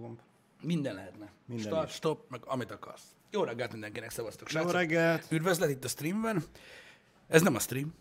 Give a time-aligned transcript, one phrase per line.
[0.00, 0.18] gomb.
[0.62, 1.30] Minden lehetne.
[1.46, 1.94] Minden Start, is.
[1.94, 3.02] stop, meg amit akarsz.
[3.30, 4.76] Jó reggelt mindenkinek, szevasztok, Jó srácok.
[4.76, 5.26] reggelt!
[5.30, 6.44] Üdvözlet itt a streamben.
[7.28, 7.94] Ez nem a stream.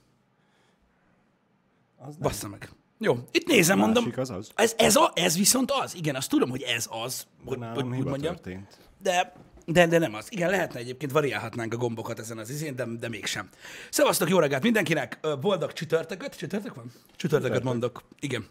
[1.97, 2.17] Az nem.
[2.19, 2.69] Bassza meg.
[2.97, 4.03] Jó, itt nézem, mondom.
[4.03, 4.51] Másik az az.
[4.55, 5.95] Ez, ez, a, ez viszont az.
[5.95, 8.35] Igen, azt tudom, hogy ez az, hogy, hogy mondjam.
[8.35, 8.77] történt.
[9.01, 9.33] De,
[9.65, 10.27] de, de nem az.
[10.31, 13.49] Igen, lehetne egyébként, variálhatnánk a gombokat ezen az izén, de, de mégsem.
[13.89, 16.35] Szevasztok, jó reggelt mindenkinek, boldog csütörtököt.
[16.37, 16.91] Csütörtök van?
[17.15, 18.03] Csütörtököt mondok.
[18.19, 18.47] Igen.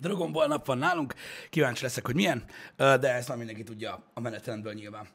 [0.00, 1.14] Dragon Ball nap van nálunk,
[1.50, 2.44] kíváncsi leszek, hogy milyen,
[2.76, 5.08] de ezt már mindenki tudja a menetrendből nyilván.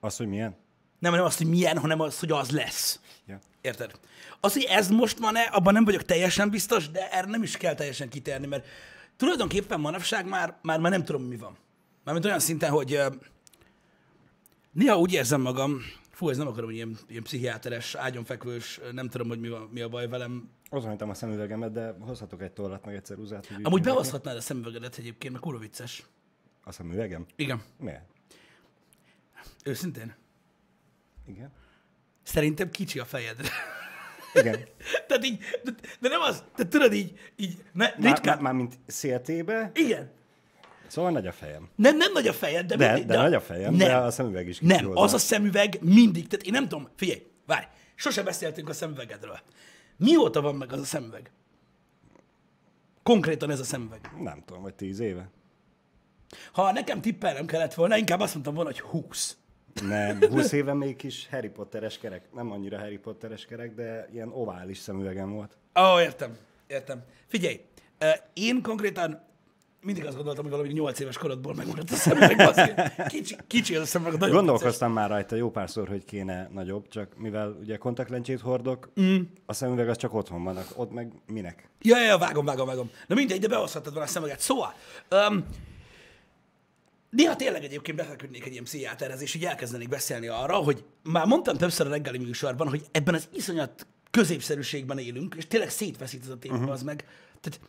[0.00, 0.56] Az, hogy milyen?
[0.98, 3.00] Nem, nem azt, hogy milyen, hanem az, hogy az lesz.
[3.26, 3.38] Ja.
[3.60, 3.90] Érted?
[4.40, 7.74] Az, hogy ez most van-e, abban nem vagyok teljesen biztos, de erre nem is kell
[7.74, 8.66] teljesen kitérni, mert
[9.16, 11.56] tulajdonképpen manapság már, már, már nem tudom, mi van.
[12.04, 13.00] Mármint olyan szinten, hogy
[14.72, 15.80] néha úgy érzem magam,
[16.20, 19.80] fú, ez nem akarom, hogy ilyen, ilyen pszichiáteres, ágyonfekvős, nem tudom, hogy mi, van, mi
[19.80, 20.50] a baj velem.
[20.70, 23.46] Azon hagytam a szemüvegemet, de hozhatok egy tollat, meg egy ceruzát.
[23.46, 26.06] hogy Amúgy behozhatnád a szemüvegedet egyébként, mert kurva vicces.
[26.64, 27.26] A szemüvegem?
[27.36, 27.62] Igen.
[27.78, 28.02] Miért?
[29.64, 30.14] Őszintén.
[31.26, 31.52] Igen.
[32.22, 33.48] Szerintem kicsi a fejedre.
[34.40, 34.58] Igen.
[35.06, 38.34] Tehát így, de, de nem az, de tudod így, így ne, Már, ritkán.
[38.34, 40.10] már, már mint széltébe, Igen.
[40.90, 41.68] Szóval nagy a fejem.
[41.74, 44.10] Nem, nem nagy a fejed, de, De, mindig, de nagy a fejem, nem, de a
[44.10, 45.00] szemüveg is kicsi Nem, hozzá.
[45.00, 49.38] az a szemüveg mindig, tehát én nem tudom, figyelj, várj, sose beszéltünk a szemüvegedről.
[49.96, 51.30] Mióta van meg az a szemüveg?
[53.02, 54.10] Konkrétan ez a szemüveg.
[54.18, 55.30] Nem tudom, vagy tíz éve.
[56.52, 59.36] Ha nekem tippelnem kellett volna, inkább azt mondtam volna, hogy 20.
[59.82, 62.32] Nem, 20 éve még kis Harry Potteres kerek.
[62.34, 65.56] Nem annyira Harry Potteres kerek, de ilyen ovális szemüvegem volt.
[65.80, 66.36] Ó, oh, értem,
[66.66, 67.04] értem.
[67.26, 67.60] Figyelj,
[68.32, 69.22] én konkrétan
[69.82, 72.92] mindig azt gondoltam, hogy valami 8 éves korodból megmaradt a szemüveg.
[73.08, 74.46] Kicsi, kicsi az a szemüveg, nagyon vicces.
[74.46, 79.20] Gondolkoztam már rajta jó párszor, hogy kéne nagyobb, csak mivel ugye kontaktlencsét hordok, mm.
[79.46, 81.70] a szemüveg az csak otthon van, ott meg minek?
[81.80, 82.90] Ja, ja, vágom, vágom, vágom.
[83.06, 84.40] Na mindegy, de behozhattad volna a szemüveget.
[84.40, 84.74] Szóval,
[85.10, 85.44] um,
[87.10, 91.56] néha tényleg egyébként befeküdnék egy ilyen pszichiáterhez, és így elkezdenék beszélni arra, hogy már mondtam
[91.56, 96.38] többször a reggeli műsorban, hogy ebben az iszonyat középszerűségben élünk, és tényleg szétveszít ez a
[96.38, 96.70] téma, uh-huh.
[96.70, 97.04] az meg.
[97.40, 97.60] Tehát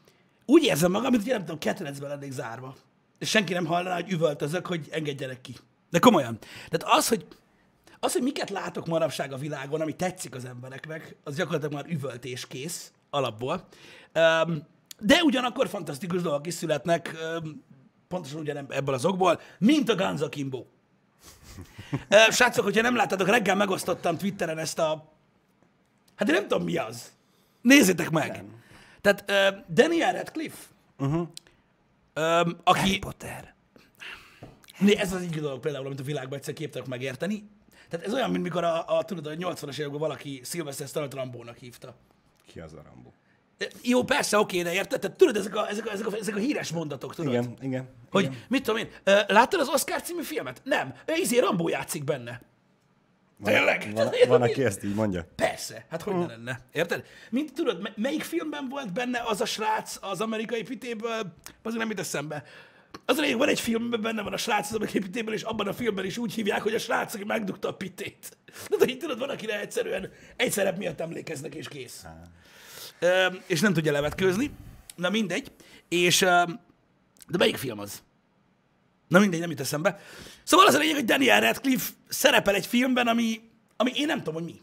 [0.51, 2.75] úgy érzem magam, mint hogy nem tudom, ketrecben lennék zárva.
[3.19, 5.55] És senki nem hallaná, hogy üvöltözök, hogy engedjenek ki.
[5.89, 6.37] De komolyan.
[6.69, 7.25] Tehát az, hogy
[7.99, 12.47] az, hogy miket látok manapság a világon, ami tetszik az embereknek, az gyakorlatilag már üvöltés
[12.47, 13.67] kész alapból.
[14.99, 17.15] De ugyanakkor fantasztikus dolgok is születnek,
[18.07, 20.65] pontosan ugyan ebből az okból, mint a Guns Akimbo.
[22.09, 25.11] Uh, Srácok, hogyha nem láttátok, reggel megosztottam Twitteren ezt a...
[26.15, 27.11] Hát én nem tudom, mi az.
[27.61, 28.31] Nézzétek meg.
[28.31, 28.60] Nem.
[29.01, 30.65] Tehát uh, Daniel Radcliffe,
[30.97, 31.27] uh-huh.
[32.15, 32.79] um, aki...
[32.79, 33.53] Harry Potter.
[34.95, 37.49] Ez az így dolog például, amit a világban egyszer képtelek megérteni.
[37.89, 41.57] Tehát ez olyan, mint mikor a, a, tudod, a 80-as években valaki Sylvester Stallone Rambónak
[41.57, 41.95] hívta.
[42.45, 43.09] Ki az a Rambo?
[43.81, 44.99] Jó, persze, oké, de érted?
[44.99, 47.33] Tehát tudod, ezek a, ezek a, ezek a, ezek a híres mondatok, tudod?
[47.33, 47.89] Igen, igen.
[48.11, 48.37] Hogy, igen.
[48.47, 48.89] mit tudom én,
[49.27, 50.61] láttad az Oscar című filmet?
[50.63, 50.93] Nem.
[51.15, 52.41] Izé Rambó játszik benne.
[53.43, 53.91] Tényleg?
[53.93, 55.27] Van, van, aki ezt így mondja.
[55.35, 57.05] Persze, hát hogy ne lenne, érted?
[57.29, 61.89] Mint tudod, me- melyik filmben volt benne az a srác az amerikai pitéből, az nem
[61.89, 62.43] jut eszembe.
[63.05, 65.73] Az a van egy filmben benne van a srác az amerikai pitéből, és abban a
[65.73, 68.37] filmben is úgy hívják, hogy a srác, aki megdugta a pitét.
[68.79, 72.05] De így tudod, van, akire egyszerűen egy szerep miatt emlékeznek, és kész.
[72.99, 74.51] Ö, és nem tudja levetkőzni.
[74.95, 75.51] Na mindegy.
[75.89, 78.03] És, de melyik film az?
[79.07, 79.99] Na mindegy, nem jut eszembe.
[80.51, 83.41] Szóval az a lényeg, hogy Daniel Radcliffe szerepel egy filmben, ami,
[83.77, 84.59] ami én nem tudom, hogy mi.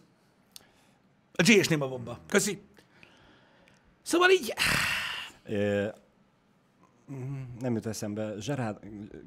[1.32, 1.52] A J.
[1.52, 2.18] és Néma bomba.
[2.26, 2.60] Köszi.
[4.02, 4.54] Szóval így,
[5.46, 5.84] É,
[7.12, 8.34] mm, nem jut eszembe.
[8.46, 8.78] Gerard...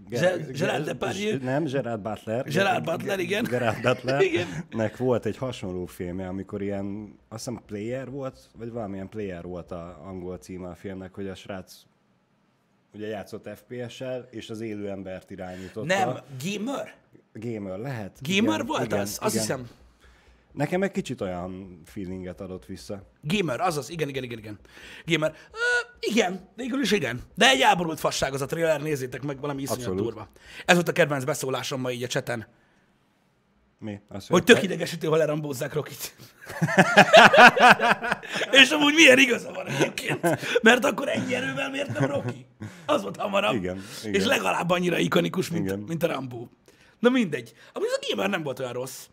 [0.10, 1.38] Ge- Gerard Depardieu?
[1.44, 2.44] Nem, Gerard Butler.
[2.46, 3.44] Gerard Butler, igen.
[3.44, 4.22] Gerard Butler.
[4.22, 4.48] Igen.
[4.70, 9.72] Nek volt egy hasonló filmje, amikor ilyen, azt hiszem player volt, vagy valamilyen player volt
[9.72, 11.74] a angol címe a filmnek, hogy a srác
[12.94, 15.86] ugye játszott FPS-sel, és az élő embert irányította.
[15.86, 16.96] nem, gamer?
[17.34, 18.20] Gamer lehet.
[18.22, 19.18] Gamer igen, volt igen, az?
[19.22, 19.46] Azt igen.
[19.46, 19.70] hiszem.
[20.54, 23.04] Nekem egy kicsit olyan feelinget adott vissza.
[23.22, 24.60] Gamer, azaz, igen, igen, igen, igen.
[25.06, 25.36] Gamer.
[25.52, 25.58] Ö,
[26.00, 27.22] igen, végül is igen.
[27.36, 30.04] De egy elborult fasság az a trailer, nézzétek meg, valami iszonyat Abszolút.
[30.04, 30.30] durva.
[30.66, 32.48] Ez volt a kedvenc beszólásom ma így a cseten.
[33.82, 34.00] Mi?
[34.08, 36.16] Azt Hogy tök idegesítő, ha lerambózzák Rokit.
[38.52, 40.22] És amúgy milyen igaza van egyébként.
[40.62, 42.46] Mert akkor ennyi erővel miért nem Roki?
[42.86, 43.54] Az volt hamarabb.
[43.56, 44.14] Igen, igen.
[44.14, 45.80] És legalább annyira ikonikus, mint, Igen.
[45.80, 46.50] mint a Rambó.
[47.00, 47.54] Na mindegy.
[47.74, 49.08] Amúgy az a gamer nem volt olyan rossz.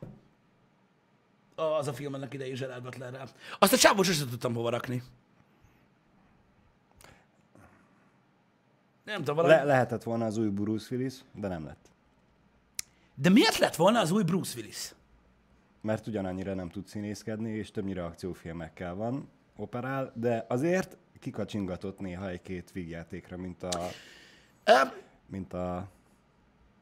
[1.55, 3.29] Az a film annak idején Gerard Butlerrel.
[3.59, 5.03] Azt a csávó sosem tudtam hova rakni.
[9.05, 9.55] Nem tudom, valami...
[9.55, 11.87] Le- lehetett volna az új Bruce Willis, de nem lett.
[13.21, 14.95] De miért lett volna az új Bruce Willis?
[15.81, 22.73] Mert ugyanannyira nem tud színészkedni, és többnyire akciófilmekkel van, operál, de azért kikacsingatott néha egy-két
[22.73, 23.89] vígjátékra, mint a,
[24.69, 24.91] Um,
[25.27, 25.89] mint a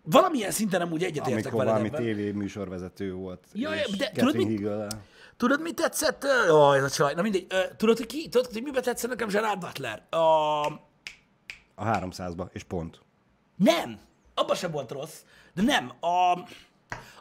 [0.02, 3.46] valamilyen szinten amúgy egyetértek Amikor veled valami tévéműsorvezető volt.
[3.52, 4.68] Ja, és de tudod mit-.
[5.36, 6.24] Tudod, mi tetszett?
[6.50, 7.14] Ó, ez a csaj.
[7.14, 7.46] Na mindegy.
[7.76, 8.28] Tudod, hogy ki?
[8.28, 10.06] Tudod, hogy miben tetszett nekem Gerard Butler?
[10.10, 10.16] A...
[11.74, 13.00] A 300-ba, és pont.
[13.56, 13.98] Nem.
[14.34, 15.20] Abban sem volt rossz.
[15.56, 15.92] De nem.
[16.00, 16.30] A,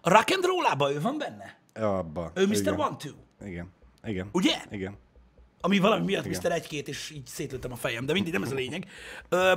[0.01, 1.57] a Rock and Roll-ában ő van benne.
[1.73, 2.31] Abba.
[2.33, 2.55] Ő Mr.
[2.55, 2.79] Igen.
[2.79, 3.11] One Two.
[3.45, 3.73] Igen.
[4.03, 4.29] Igen.
[4.31, 4.61] Ugye?
[4.69, 4.97] Igen.
[5.61, 6.39] Ami valami miatt Igen.
[6.43, 6.51] Mr.
[6.51, 8.87] Egy-két, és így szétlőttem a fejem, de mindig nem ez a lényeg.
[9.29, 9.51] Ö,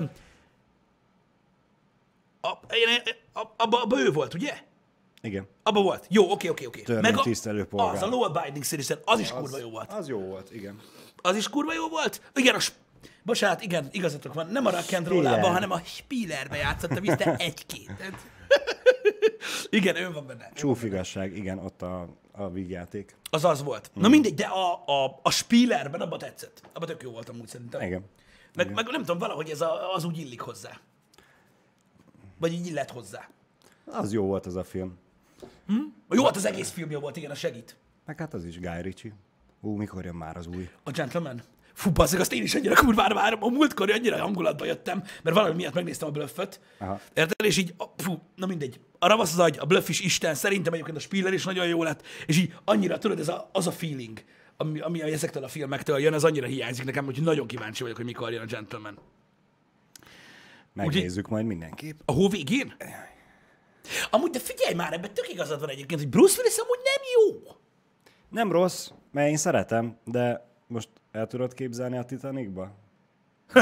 [2.41, 4.59] a, én, a, abba, abba ő volt, ugye?
[5.21, 5.47] Igen.
[5.63, 6.07] Abba volt.
[6.09, 6.83] Jó, oké, oké, oké.
[6.83, 7.95] Törvénytisztelő polgár.
[7.95, 9.93] Az, a Law Abiding Citizen, az is kurva jó volt.
[9.93, 10.81] Az jó volt, igen.
[11.17, 12.31] Az is kurva jó volt?
[12.35, 12.77] Igen, a sp-
[13.23, 14.47] Bocsánat, igen, igazatok van.
[14.47, 15.41] Nem a Rock and Spiller.
[15.41, 17.35] hanem a Spillerbe játszott, Mr.
[17.39, 17.91] Egy-két.
[19.71, 20.51] Igen, ő van benne.
[20.55, 23.17] Csúfigasság, igen, ott a, a vígjáték.
[23.31, 23.91] Az az volt.
[23.93, 24.03] Hmm.
[24.03, 26.63] Na mindegy, de a, a, a Spillerben abba tetszett.
[26.73, 27.81] Abba tök jó volt amúgy szerintem.
[27.81, 28.05] Igen.
[28.55, 30.81] Meg, meg nem tudom, valahogy ez a, az úgy illik hozzá.
[32.39, 33.29] Vagy így illet hozzá.
[33.85, 34.99] Az jó volt az a film.
[36.11, 37.77] Jó, hát az egész film jó volt, igen, a segít.
[38.05, 39.13] Meg hát az is Guy Ritchie.
[39.61, 40.69] Ú, mikor jön már az új?
[40.83, 41.43] A Gentleman.
[41.79, 43.43] Fú, bazzeg, azt én is annyira kurvára várom.
[43.43, 46.61] A múltkor annyira hangulatba jöttem, mert valami miatt megnéztem a blöfföt.
[46.79, 47.01] Aha.
[47.15, 47.47] Érted?
[47.47, 48.81] És így, fú, na mindegy.
[48.99, 51.83] A ravasz az agy, a blöff is Isten, szerintem egyébként a Spiller is nagyon jó
[51.83, 54.25] lett, és így annyira, tudod, ez a, az a feeling,
[54.57, 58.07] ami, ami ezektől a filmektől jön, az annyira hiányzik nekem, hogy nagyon kíváncsi vagyok, hogy
[58.07, 58.99] mikor jön a Gentleman.
[60.73, 61.99] Megnézzük majd mindenképp.
[62.05, 62.75] A hó végén?
[64.11, 67.53] Amúgy, de figyelj már, ebben tök igazad van egyébként, hogy Bruce Willis amúgy nem jó.
[68.29, 72.75] Nem rossz, mert én szeretem, de most el tudod képzelni a Titanicba?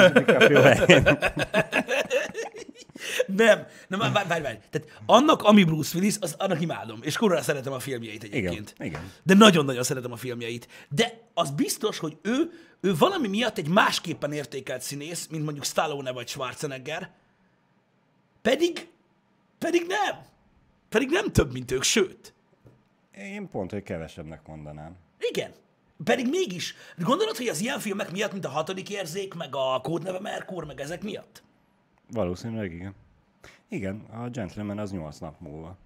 [3.26, 4.56] Nem, nem, várj, várj, várj.
[4.70, 8.74] Tehát annak, ami Bruce Willis, az annak imádom, és kurva szeretem a filmjeit egyébként.
[8.76, 9.12] Igen, igen.
[9.22, 10.68] De nagyon-nagyon szeretem a filmjeit.
[10.88, 12.50] De az biztos, hogy ő,
[12.80, 17.10] ő valami miatt egy másképpen értékelt színész, mint mondjuk Stallone vagy Schwarzenegger.
[18.42, 18.88] Pedig,
[19.58, 20.24] pedig nem.
[20.88, 22.34] Pedig nem több, mint ők, sőt.
[23.18, 24.96] Én pont, hogy kevesebbnek mondanám.
[25.18, 25.50] Igen.
[26.04, 26.74] Pedig mégis.
[26.98, 30.80] Gondolod, hogy az ilyen filmek miatt, mint a hatodik érzék, meg a kódneve Merkur, meg
[30.80, 31.42] ezek miatt?
[32.10, 32.94] Valószínűleg igen.
[33.68, 35.76] Igen, a Gentleman az 8 nap múlva.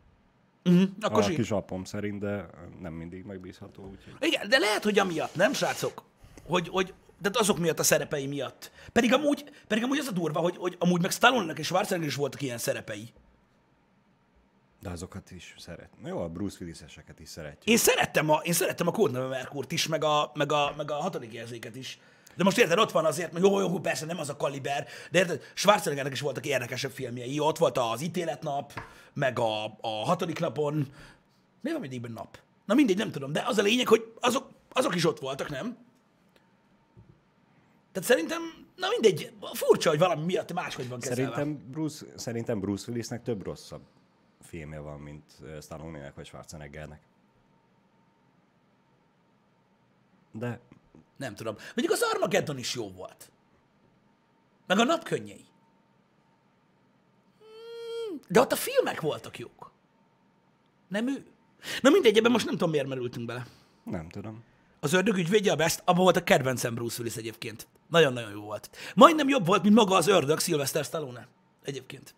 [0.65, 0.89] Uh-huh.
[1.01, 1.37] Akkor A zsír.
[1.37, 2.47] kis apom szerint, de
[2.81, 4.29] nem mindig megbízható, úgyhogy...
[4.29, 6.03] Igen, de lehet, hogy amiatt, nem srácok?
[6.47, 8.71] Hogy, hogy tehát azok miatt a szerepei miatt.
[8.93, 12.15] Pedig amúgy, pedig amúgy az a durva, hogy, hogy amúgy meg Stallone-nek és Schwarzenegger is
[12.15, 13.12] voltak ilyen szerepei.
[14.81, 15.91] De azokat is szeret.
[16.05, 17.65] Jó, a Bruce Willis-eseket is szeretjük.
[17.65, 20.94] Én szerettem a, én szerettem a kódneve Merkurt is, meg a, meg, a, meg a
[20.94, 21.99] hatodik érzéket is.
[22.37, 25.19] De most érted, ott van azért, hogy jó, jó, persze nem az a kaliber, de
[25.19, 27.38] érted, Schwarzeneggernek is voltak érdekesebb filmjei.
[27.38, 28.73] Ott volt az ítéletnap,
[29.12, 30.87] meg a, a hatodik napon.
[31.61, 32.38] Mi van mindig nap?
[32.67, 35.76] Na mindegy, nem tudom, de az a lényeg, hogy azok, azok is ott voltak, nem?
[37.93, 38.43] Tehát szerintem,
[38.76, 41.35] na mindegy, furcsa, hogy valami miatt máshogy van kezelve.
[41.35, 43.83] Szerintem Bruce, szerintem Bruce Willisnek több rosszabb
[44.40, 45.25] filmje van, mint
[45.60, 47.00] Stallone-nek vagy Schwarzeneggernek.
[50.32, 50.60] De
[51.16, 51.54] Nem tudom.
[51.75, 53.31] Mondjuk az Armageddon is jó volt.
[54.66, 55.44] Meg a napkönnyei.
[57.38, 59.72] Hmm, De ott a filmek voltak jók.
[60.88, 61.26] Nem ő.
[61.82, 63.46] Na mindegy, ebben most nem tudom, miért merültünk bele.
[63.84, 64.44] nem tudom.
[64.81, 67.69] Az ördög ügyvédje a best, abban volt a kedvencem Bruce Willis egyébként.
[67.88, 68.70] Nagyon-nagyon jó volt.
[68.94, 71.28] Majdnem jobb volt, mint maga az ördög Sylvester Stallone.
[71.62, 72.14] Egyébként.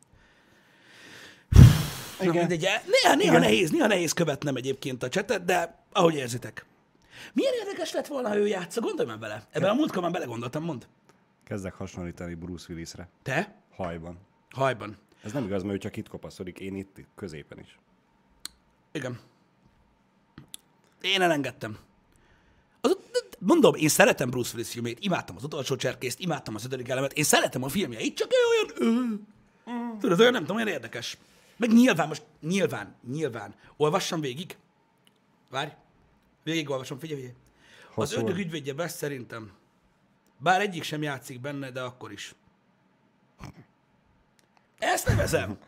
[2.25, 2.47] Na Igen.
[2.49, 3.41] mindegy, néha, néha Igen.
[3.41, 6.65] nehéz, néha nehéz követnem egyébként a csetet, de ahogy érzitek.
[7.33, 8.81] Milyen érdekes lett volna, ha ő játsza?
[8.81, 9.47] Gondolj már bele.
[9.51, 10.87] Ebben a múltkor már belegondoltam, mond.
[11.45, 13.09] Kezdek hasonlítani Bruce Willisre.
[13.23, 13.55] Te?
[13.77, 14.19] Hajban.
[14.51, 14.97] Hajban.
[15.25, 17.79] Ez nem igaz, mert ő csak itt kopaszodik, én itt középen is.
[18.93, 19.21] Igen.
[21.01, 21.79] Én elengedtem.
[22.81, 22.97] Az,
[23.39, 27.25] mondom, én szeretem Bruce Willis filmét, imádtam az utolsó cserkészt, imádtam az ötödik elemet, én
[27.25, 28.95] szeretem a filmjeit, csak ő olyan...
[28.95, 29.21] Ő.
[30.01, 31.19] Tudod, olyan nem tudom, olyan érdekes.
[31.63, 33.55] Meg nyilván, most nyilván, nyilván.
[33.77, 34.57] Olvassam végig.
[35.51, 35.71] Várj.
[36.45, 37.37] Végig olvasom, figyelj, figyelj.
[37.95, 39.53] Az ördög ügyvédje best szerintem.
[40.39, 42.35] Bár egyik sem játszik benne, de akkor is.
[44.79, 45.59] Ezt nevezem.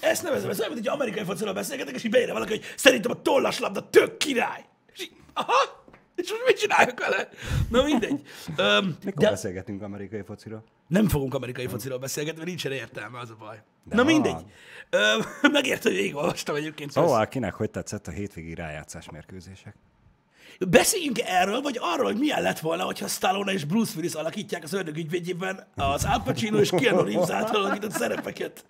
[0.00, 0.50] Ezt nevezem.
[0.50, 3.58] Ez olyan, mint egy amerikai fociról beszélgetek, és így beírja valaki, hogy szerintem a tollas
[3.58, 4.64] labda tök király.
[4.92, 5.83] És így, aha,
[6.16, 7.28] és most mit csináljak vele?
[7.68, 8.22] Na mindegy.
[8.56, 10.64] Öm, Mikor de beszélgetünk amerikai fociról?
[10.86, 13.62] nem fogunk amerikai fociról beszélgetni, mert nincsen értelme, az a baj.
[13.84, 14.12] De Na van.
[14.12, 14.44] mindegy.
[14.90, 16.90] Öm, megért, hogy végigolvastam egyébként.
[16.90, 19.74] Szóval Szóval kinek hogy tetszett a hétvégi rájátszás mérkőzések?
[20.68, 24.72] Beszéljünk erről, vagy arról, hogy milyen lett volna, hogyha Stallone és Bruce Willis alakítják az
[24.72, 28.64] ördög ügyvédjében az Al Pacino és Keanu Reeves által alakított szerepeket.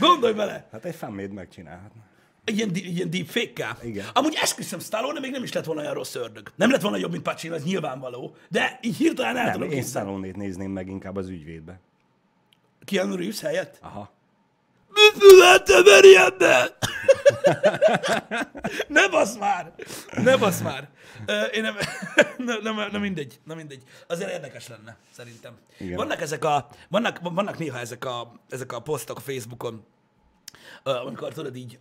[0.00, 0.68] Gondolj bele!
[0.72, 2.00] Hát egy fanmade megcsinálhatna.
[2.48, 4.06] Ilyen, ilyen deepfake Igen.
[4.12, 6.52] Amúgy esküszöm, Stallone még nem is lett volna olyan rossz ördög.
[6.56, 8.36] Nem lett volna jobb, mint Pacino, ez nyilvánvaló.
[8.48, 9.82] De így hirtelen el Nem, tudom én.
[9.82, 11.80] Stallone-t nézném meg inkább az ügyvédbe.
[12.84, 13.78] Keanu Reeves helyett?
[13.82, 14.16] Aha.
[15.38, 16.76] Láttam Mariannel!
[18.88, 19.72] ne basz már!
[20.22, 20.88] Ne basz már!
[21.52, 21.76] Én nem,
[22.36, 23.82] nem, nem, nem, mindegy, nem mindegy.
[24.06, 25.56] Azért érdekes lenne, szerintem.
[25.78, 25.96] Igen.
[25.96, 29.84] Vannak ezek a, vannak, vannak néha ezek a, ezek a posztok a Facebookon,
[30.82, 31.78] amikor tudod így,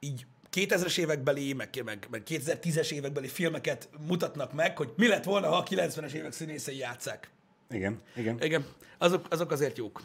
[0.00, 5.48] így 2000-es évekbeli, meg, meg, meg 2010-es évekbeli filmeket mutatnak meg, hogy mi lett volna,
[5.48, 7.30] ha a 90-es évek színészei játszák.
[7.70, 8.42] Igen, igen.
[8.42, 8.66] Igen,
[8.98, 10.02] azok, azok azért jók.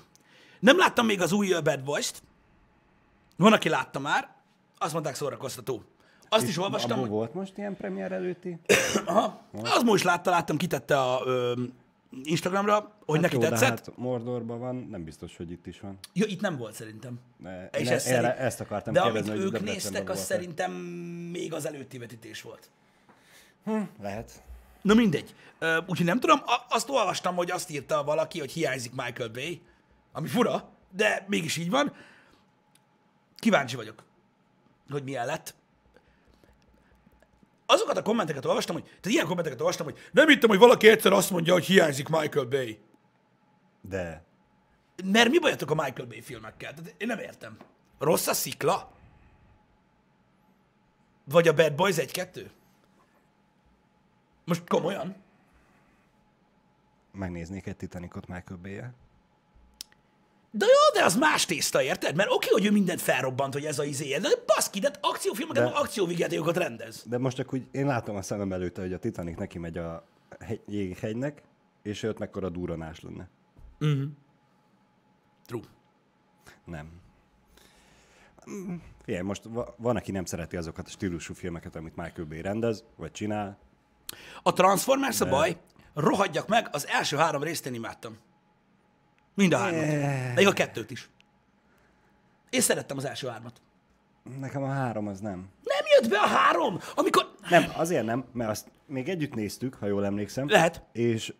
[0.60, 2.22] Nem láttam még az új Bad Boys-t.
[3.38, 4.34] Van, aki látta már.
[4.78, 5.84] Azt mondták szórakoztató.
[6.30, 8.60] Azt is olvastam, Abból hogy volt most ilyen premier előtti?
[9.06, 11.54] aha, az most látta, láttam, kitette a ö,
[12.24, 13.68] Instagramra, hogy neki Jó, tetszett.
[13.70, 15.98] hát Mordorban van, nem biztos, hogy itt is van.
[16.14, 17.20] Ja, itt nem volt szerintem.
[17.38, 20.72] Ne, És ne, ez erre, szerint- ezt akartam De kérdezni, amit ők néztek, az szerintem
[21.32, 22.70] még az előtti vetítés volt.
[24.02, 24.44] Lehet.
[24.82, 25.36] Na mindegy.
[25.88, 29.62] Úgyhogy nem tudom, azt olvastam, hogy azt írta valaki, hogy hiányzik Michael Bay,
[30.12, 31.94] ami fura, de mégis így van.
[33.38, 34.04] Kíváncsi vagyok,
[34.90, 35.56] hogy milyen lett.
[37.66, 41.14] Azokat a kommenteket olvastam, hogy, tehát ilyen kommenteket olvastam, hogy nem hittem, hogy valaki egyszer
[41.14, 42.80] azt mondja, hogy hiányzik Michael Bay.
[43.82, 44.24] De
[45.04, 46.74] Mert mi bajotok a Michael Bay filmekkel?
[46.74, 47.58] Tehát én nem értem.
[48.00, 48.92] Rossz a szikla?
[51.24, 52.46] Vagy a Bad Boys 1-2?
[54.46, 55.24] Most komolyan?
[57.16, 58.82] megnéznék egy Titanicot Michael bay
[60.58, 62.16] De jó, de az más tészta, érted?
[62.16, 65.70] Mert oké, hogy ő mindent felrobbant, hogy ez a izé, de baszki, de akciófilmeket, De-
[65.70, 65.76] de...
[65.78, 67.04] akcióvigyátékokat rendez.
[67.08, 70.06] De most csak úgy, én látom a szemem előtte, hogy a Titanic neki megy a
[70.40, 71.42] hegy, jéghegynek,
[71.84, 73.30] és ott mekkora duranás lenne.
[75.46, 75.62] True.
[76.66, 76.90] Nem.
[79.04, 82.84] Figyelj, most va- van, aki nem szereti azokat a stílusú filmeket, amit Michael Bay rendez,
[82.96, 83.58] vagy csinál.
[84.44, 85.58] A Transformers a baj,
[85.94, 88.18] rohadjak meg, az első három részt én imádtam.
[89.36, 90.36] Mind a hármat.
[90.36, 91.10] Még a kettőt is.
[92.50, 93.62] Én szerettem az első hármat.
[94.40, 95.50] Nekem a három az nem.
[95.64, 97.32] Nem jött be a három, amikor...
[97.50, 100.50] Nem, azért nem, mert azt még együtt néztük, ha jól emlékszem.
[100.50, 100.84] Lehet.
[100.92, 101.34] És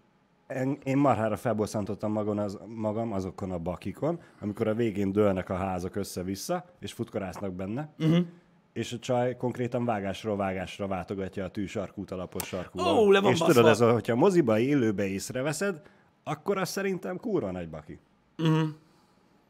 [0.48, 5.56] en- én marhára felbosszantottam magam, az, magam azokon a bakikon, amikor a végén dőlnek a
[5.56, 7.90] házak össze-vissza, és futkorásznak benne.
[8.00, 8.26] Uh-huh.
[8.74, 12.98] És a csaj konkrétan vágásról vágásra váltogatja a tűsarkút alapos sarkúval.
[12.98, 13.54] Ó, le van és baszva.
[13.54, 15.82] tudod, ez a, hogyha moziba élőbe észreveszed,
[16.28, 18.00] akkor az szerintem kurva nagy baki.
[18.38, 18.70] Uh-huh.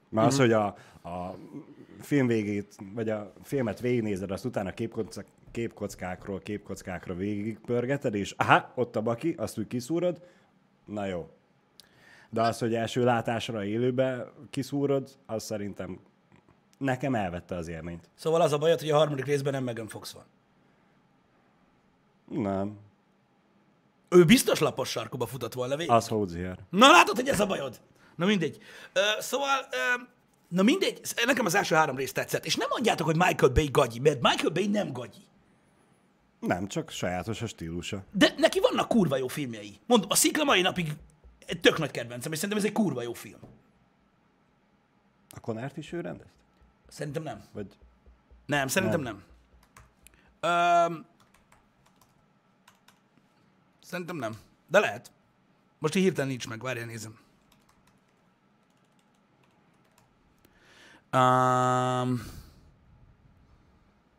[0.10, 0.66] Mert az, hogy a,
[1.04, 1.38] a
[2.00, 8.96] film végét, vagy a filmet végignézed, azt utána képkockák, képkockákról képkockákra végigpörgeted, és aha, ott
[8.96, 10.22] a baki, azt úgy kiszúrod,
[10.86, 11.30] na jó.
[12.30, 16.00] De az, hogy első látásra élőbe kiszúrod, az szerintem
[16.78, 18.10] nekem elvette az élményt.
[18.14, 20.26] Szóval az a bajod, hogy a harmadik részben nem Megan Fox van.
[22.42, 22.78] Nem.
[24.10, 25.92] Ő biztos lapos sarkuba futott volna végig.
[25.92, 26.60] Az Hozier.
[26.70, 27.82] Na látod, hogy ez a bajod?
[28.16, 28.58] Na mindegy.
[28.94, 30.02] Ö, szóval, ö,
[30.48, 32.46] na mindegy, nekem az első három rész tetszett.
[32.46, 35.22] És nem mondjátok, hogy Michael Bay gagyi, mert Michael Bay nem gagyi.
[36.40, 38.04] Nem, csak sajátos a stílusa.
[38.12, 39.80] De neki vannak kurva jó filmjei.
[39.86, 40.94] Mondom, a Szikla mai napig
[41.46, 43.40] egy tök nagy kedvencem, és szerintem ez egy kurva jó film.
[45.30, 46.30] A Konárt is ő rendezt?
[46.88, 47.44] Szerintem nem.
[47.54, 47.68] Vagy
[48.46, 49.24] Nem, szerintem nem.
[50.42, 50.92] nem.
[50.92, 51.06] Öm,
[53.86, 54.38] szerintem nem.
[54.68, 55.12] De lehet.
[55.80, 57.20] Most így hirtelen nincs meg, várjál, nézem.
[61.14, 62.22] Um,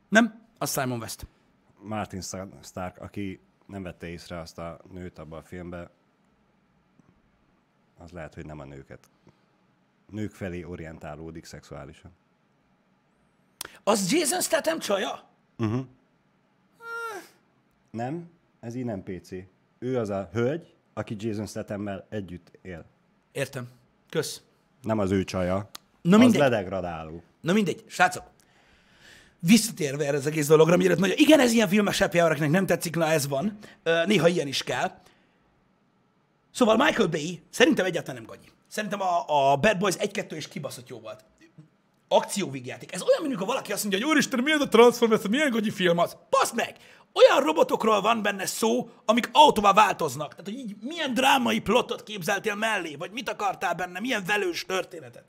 [0.09, 1.27] nem, az Simon West.
[1.79, 5.91] Martin Star- Stark, aki nem vette észre azt a nőt abban a filmben,
[7.99, 9.11] az lehet, hogy nem a nőket.
[10.11, 12.11] Nők felé orientálódik szexuálisan.
[13.83, 15.29] Az Jason Statham csaja?
[17.91, 18.31] Nem,
[18.61, 19.31] ez így nem PC.
[19.79, 22.85] Ő az a hölgy, aki Jason Stathammel együtt él.
[23.33, 23.69] Értem.
[24.11, 24.43] Kösz.
[24.83, 25.71] Nem az ő csaja.
[26.03, 26.41] Na az mindegy.
[26.41, 27.23] ledegradáló.
[27.41, 28.25] Na mindegy, srácok.
[29.39, 32.97] Visszatérve erre az egész dologra, mielőtt mondja, igen, ez ilyen filmes happy hour nem tetszik,
[32.97, 33.59] na ez van.
[34.07, 34.93] Néha ilyen is kell.
[36.51, 38.49] Szóval Michael Bay szerintem egyáltalán nem gagyi.
[38.69, 41.25] Szerintem a, a Bad Boys 1-2 is kibaszott jó volt.
[42.09, 42.93] Akcióvígjáték.
[42.93, 45.99] Ez olyan, mint ha valaki azt mondja, hogy úristen, milyen a Transformers, milyen gagyi film
[45.99, 46.17] az.
[46.31, 46.77] Basz meg!
[47.13, 50.31] Olyan robotokról van benne szó, amik autóval változnak.
[50.31, 55.25] Tehát, hogy így milyen drámai plotot képzeltél mellé, vagy mit akartál benne, milyen velős történetet.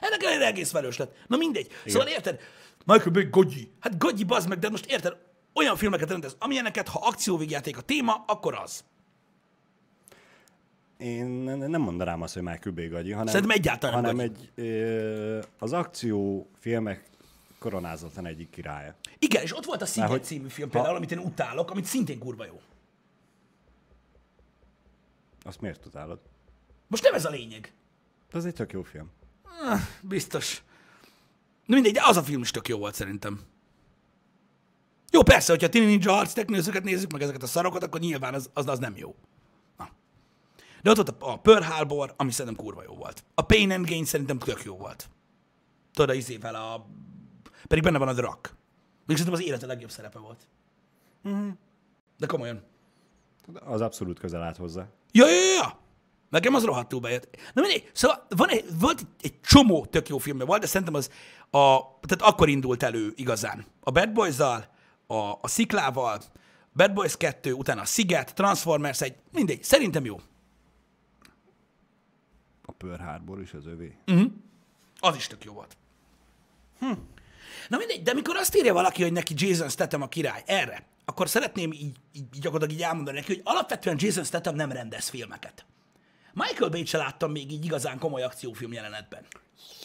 [0.00, 1.16] Ennek ellenére egész velős lett.
[1.26, 1.66] Na mindegy.
[1.66, 1.78] Igen.
[1.86, 2.40] Szóval érted?
[2.86, 3.70] Michael Bay gagyi.
[3.80, 5.16] Hát gagyi bazd meg, de most érted?
[5.54, 8.84] Olyan filmeket rendez, amilyeneket, ha akcióvígjáték a téma, akkor az.
[10.98, 14.50] Én ne- nem mondanám azt, hogy Michael Bay gagyi, hanem, Szerintem egyáltalán nem hanem gagyi.
[14.56, 17.04] egy, ö, az akciófilmek
[17.64, 18.94] koronázatlan egyik királya.
[19.18, 21.84] Igen, és ott volt a Sziget hogy- című film ha- például, amit én utálok, amit
[21.84, 22.60] szintén kurva jó.
[25.42, 26.20] Azt miért tudálod?
[26.86, 27.72] Most nem ez a lényeg.
[28.32, 29.10] Az egy tök jó film.
[30.00, 30.62] Biztos.
[31.66, 33.40] Na mindegy, de az a film is tök jó volt szerintem.
[35.10, 38.50] Jó, persze, hogyha Tini Ninja Harc teknőzőket nézzük, meg ezeket a szarokat, akkor nyilván az,
[38.54, 39.14] az, az nem jó.
[39.76, 39.88] Na.
[40.82, 43.24] De ott volt a, a Pearl Harbor, ami szerintem kurva jó volt.
[43.34, 45.08] A Pain and Gain szerintem tök jó volt.
[45.92, 46.86] Tudod, izével a...
[47.66, 48.56] Pedig benne van a Drak.
[49.06, 50.48] Még szerintem az élete legjobb szerepe volt.
[51.22, 51.48] Mhm.
[52.18, 52.62] De komolyan.
[53.54, 54.86] Az abszolút közel állt hozzá.
[55.12, 55.78] Ja, ja, ja.
[56.30, 57.36] Nekem az rohadtul bejött.
[57.52, 60.94] Na mindegy, szóval van egy, volt egy, egy csomó tök jó filmje volt, de szerintem
[60.94, 61.10] az
[61.50, 63.64] a, tehát akkor indult elő igazán.
[63.80, 64.64] A Bad boys a,
[65.40, 66.20] a Sziklával,
[66.72, 70.20] Bad Boys 2, utána a Sziget, Transformers egy, mindegy, szerintem jó.
[72.64, 73.96] A Pearl Harbor is az övé.
[74.98, 75.76] Az is tök jó volt.
[76.78, 76.92] Hm.
[77.68, 81.28] Na mindegy, de mikor azt írja valaki, hogy neki Jason Statham a király, erre, akkor
[81.28, 85.64] szeretném így, így, így gyakorlatilag így elmondani neki, hogy alapvetően Jason Statham nem rendez filmeket.
[86.32, 89.26] Michael Bay-t se láttam még így igazán komoly akciófilm jelenetben.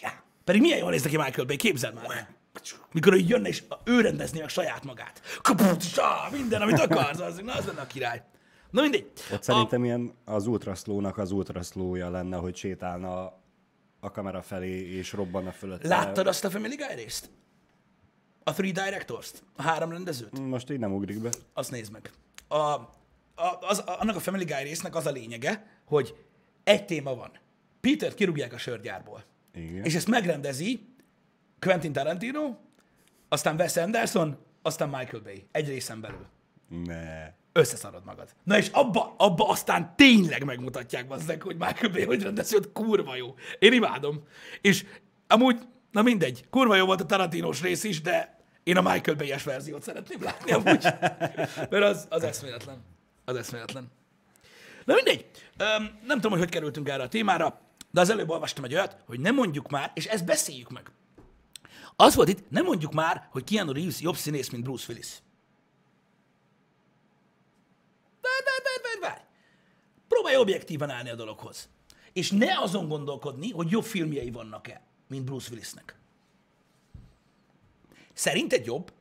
[0.01, 0.13] Yeah.
[0.43, 2.27] Pedig milyen jól néz neki Michael Bay, képzeld már.
[2.91, 5.21] Mikor így jönne, és ő rendezné meg saját magát.
[5.41, 8.24] Kaputsa, minden, amit akarsz, az, na, az lenne a király.
[8.71, 9.12] Na mindegy.
[9.33, 13.39] Ott szerintem ilyen az ultraszlónak az ultraszlója lenne, hogy sétálna
[14.00, 15.83] a kamera felé, és robbanna fölött.
[15.83, 17.29] Láttad azt a Family Guy részt?
[18.50, 19.44] A Three Directors-t?
[19.56, 20.39] A három rendezőt?
[20.39, 21.29] Most így nem ugrik be.
[21.53, 22.12] Azt nézd meg.
[22.48, 22.88] A, a,
[23.62, 26.15] az, a, annak a Family Guy résznek az a lényege, hogy
[26.63, 27.32] egy téma van.
[27.82, 29.24] Peter kirúgják a sörgyárból.
[29.53, 29.84] Igen.
[29.84, 30.88] És ezt megrendezi
[31.60, 32.56] Quentin Tarantino,
[33.27, 35.46] aztán Wes Anderson, aztán Michael Bay.
[35.51, 36.25] Egy részen belül.
[36.86, 37.34] Ne.
[37.51, 38.29] Összeszarod magad.
[38.44, 43.15] Na és abba, abba aztán tényleg megmutatják bazzeg, hogy Michael Bay hogy rendezi, hogy kurva
[43.15, 43.36] jó.
[43.60, 44.24] Én imádom.
[44.62, 44.86] És
[45.27, 45.58] amúgy,
[45.91, 49.84] na mindegy, kurva jó volt a Tarantinos rész is, de én a Michael Bay-es verziót
[49.84, 50.84] szeretném látni amúgy.
[51.70, 52.84] Mert az, az eszméletlen.
[53.25, 53.92] Az eszméletlen.
[54.86, 55.25] Na mindegy.
[55.58, 57.62] Öm, nem tudom, hogy hogy kerültünk erre a témára,
[57.92, 60.92] de az előbb olvastam egy olyat, hogy nem mondjuk már, és ezt beszéljük meg.
[61.96, 65.08] Az volt itt, nem mondjuk már, hogy Keanu Reeves jobb színész, mint Bruce Willis.
[68.22, 69.28] Várj, várj, várj, várj, várj.
[70.08, 71.69] Próbálj objektívan állni a dologhoz.
[72.13, 75.98] És ne azon gondolkodni, hogy jobb filmjei vannak-e, mint Bruce Willisnek.
[78.19, 78.93] Szerinted jobb?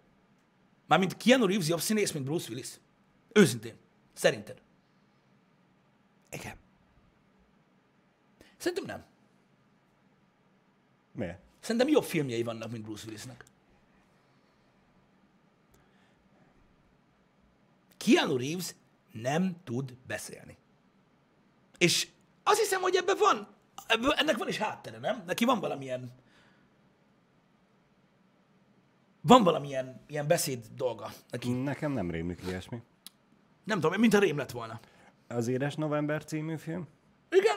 [0.86, 2.68] Mármint Keanu Reeves jobb színész, mint Bruce Willis?
[3.32, 3.76] Őszintén.
[4.12, 4.62] Szerinted?
[6.30, 6.56] Igen.
[8.56, 9.04] Szerintem nem.
[11.12, 11.38] Miért?
[11.60, 13.44] Szerintem jobb filmjei vannak, mint Bruce Willisnek.
[17.96, 18.74] Keanu Reeves
[19.12, 20.56] nem tud beszélni.
[21.78, 22.08] És
[22.42, 23.54] azt hiszem, hogy ebben van,
[23.86, 25.22] ebből, ennek van is háttere, nem?
[25.26, 26.12] Neki van valamilyen
[29.28, 31.52] van valamilyen ilyen beszéd dolga neki.
[31.52, 32.82] Nekem nem rémlik ilyesmi.
[33.64, 34.80] Nem tudom, mint a rém lett volna.
[35.28, 36.86] Az Édes November című film?
[37.30, 37.56] Igen,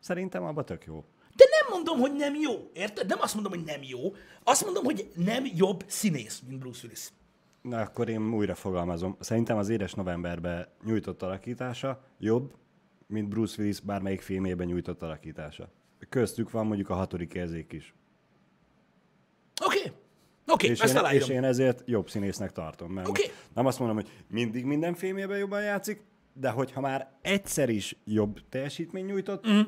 [0.00, 1.04] Szerintem abba tök jó.
[1.36, 3.06] de nem mondom, hogy nem jó, érted?
[3.06, 3.98] Nem azt mondom, hogy nem jó.
[4.44, 7.08] Azt mondom, hogy nem jobb színész, mint Bruce Willis.
[7.62, 9.16] Na, akkor én újra fogalmazom.
[9.20, 12.54] Szerintem az Édes Novemberben nyújtott alakítása jobb,
[13.06, 15.68] mint Bruce Willis bármelyik filmében nyújtott alakítása.
[16.08, 17.94] Köztük van mondjuk a hatodik érzék is.
[19.64, 19.92] Oké, okay.
[20.46, 22.92] Oké, És, okay, ezt én, és én ezért jobb színésznek tartom.
[22.92, 26.00] Mert most nem azt mondom, hogy mindig minden filmjében jobban játszik,
[26.32, 29.60] de hogyha már egyszer is jobb teljesítmény nyújtott, mm.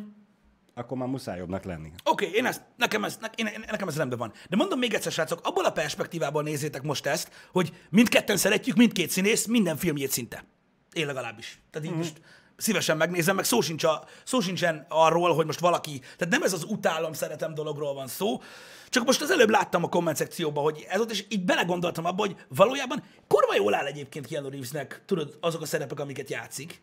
[0.75, 1.91] akkor már muszáj jobbnak lenni.
[2.05, 4.33] Oké, okay, én ezt, nekem ez, ne, én, nekem ez rendben van.
[4.49, 9.11] De mondom még egyszer, srácok, abból a perspektívából nézzétek most ezt, hogy mindketten szeretjük mindkét
[9.11, 10.45] színész minden filmjét szinte.
[10.93, 11.61] Én legalábbis.
[11.71, 11.99] Tehát így mm.
[11.99, 12.21] most
[12.59, 16.53] szívesen megnézem, meg szó, sincs a, szó sincsen arról, hogy most valaki, tehát nem ez
[16.53, 18.43] az utálom, szeretem dologról van szó,
[18.89, 22.27] csak most az előbb láttam a komment szekcióban, hogy ez ott, és így belegondoltam abba,
[22.27, 26.83] hogy valójában kurva jól áll egyébként Keanu Reevesnek, tudod, azok a szerepek, amiket játszik,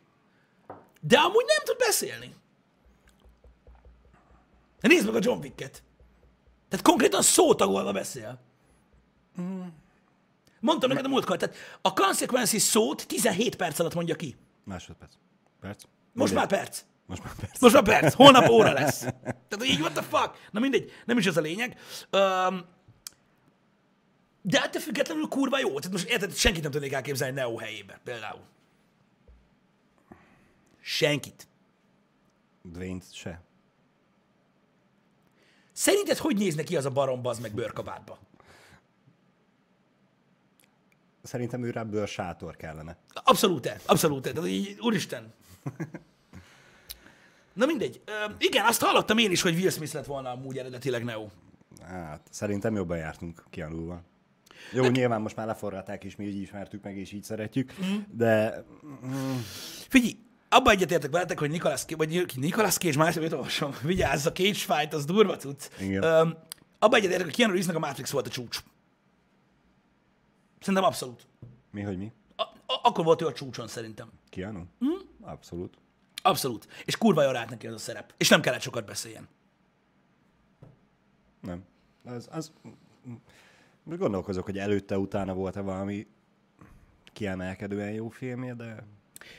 [1.01, 2.35] de amúgy nem tud beszélni.
[4.79, 5.83] Nézd meg a John Wick-et.
[6.69, 8.39] Tehát konkrétan szótagolva beszél.
[10.59, 14.35] Mondtam neked a múltkor, tehát a consequences szót 17 perc alatt mondja ki.
[14.63, 15.13] Másodperc.
[15.65, 15.83] Perc?
[16.13, 16.49] Most Mindegy.
[16.49, 16.83] már perc.
[17.05, 17.59] Most már perc.
[17.59, 18.13] Most már perc.
[18.13, 18.99] Holnap óra lesz.
[19.47, 20.49] Tehát így, what the fuck?
[20.51, 21.79] Na mindegy, nem is ez a lényeg.
[22.11, 22.65] Um,
[24.41, 25.67] de ettől függetlenül kurva jó.
[25.67, 28.41] Tehát most érted, senkit nem tudnék elképzelni Neo helyébe, például.
[30.81, 31.47] Senkit.
[32.61, 33.41] dwayne se.
[35.71, 38.19] Szerinted hogy néz neki az a barom az meg bőrkabátba?
[41.23, 42.97] Szerintem ő rá bőr sátor kellene.
[43.13, 44.21] Abszolút, abszolút.
[44.21, 45.33] Tehát így, úristen.
[47.53, 48.01] Na mindegy.
[48.05, 51.27] Ö, igen, azt hallottam én is, hogy Will Smith lett volna amúgy eredetileg Neo.
[51.81, 54.03] Hát, szerintem jobban jártunk Keanu-val.
[54.71, 54.91] Jó, Nek...
[54.91, 57.95] nyilván most már leforralták, és mi így ismertük meg, és így szeretjük, mm.
[58.11, 58.63] de
[59.89, 60.17] Figyelj,
[60.49, 64.53] abban egyetértek veletek, hogy Nicolas Cage, vagy Nicolas Cage, már mit olvasom, vigyázz, a Cage
[64.53, 65.69] fight, az durva cucc.
[65.79, 66.03] Igen.
[66.03, 66.37] Öm,
[66.79, 68.63] abban egyetértek, hogy Keanu Reevesnek a Matrix volt a csúcs.
[70.59, 71.27] Szerintem abszolút.
[71.71, 72.11] Mi, hogy mi?
[72.35, 74.11] A- a- akkor volt ő a csúcson szerintem.
[74.29, 74.63] Keanu?
[74.79, 74.87] Hm?
[75.25, 75.77] Abszolút.
[76.21, 76.67] Abszolút.
[76.85, 78.13] És kurva jól állt neki az a szerep.
[78.17, 79.27] És nem kellett sokat beszéljen.
[81.41, 81.65] Nem.
[82.03, 82.51] Az, az...
[83.83, 86.07] Most gondolkozok, hogy előtte, utána volt-e valami
[87.13, 88.83] kiemelkedően jó filmje, de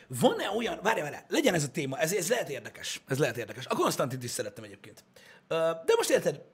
[0.07, 3.67] Van-e olyan, várj, várj, legyen ez a téma, ez, ez lehet érdekes, ez lehet érdekes.
[3.67, 5.05] A Konstantint is szerettem egyébként.
[5.49, 6.45] De most érted,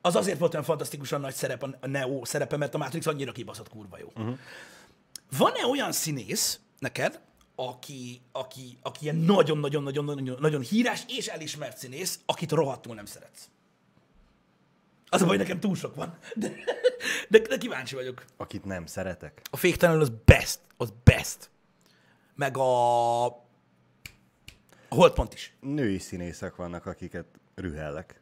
[0.00, 3.68] az azért volt olyan fantasztikusan nagy szerep a Neo szerepe, mert a Matrix annyira kibaszott
[3.68, 4.06] kurva jó.
[4.06, 4.38] Uh-huh.
[5.38, 7.20] Van-e olyan színész neked,
[7.60, 13.48] aki, aki, aki ilyen nagyon-nagyon-nagyon nagyon híres és elismert színész, akit rohadtul nem szeretsz?
[15.08, 16.18] Az a baj, nekem túl sok van.
[16.34, 16.52] De,
[17.28, 18.24] de, de kíváncsi vagyok.
[18.36, 19.42] akit nem szeretek.
[19.50, 21.50] A féktelenül az best, az best.
[22.34, 23.24] Meg a...
[23.26, 25.54] A holdpont is.
[25.60, 28.20] Női színészek vannak, akiket rühellek.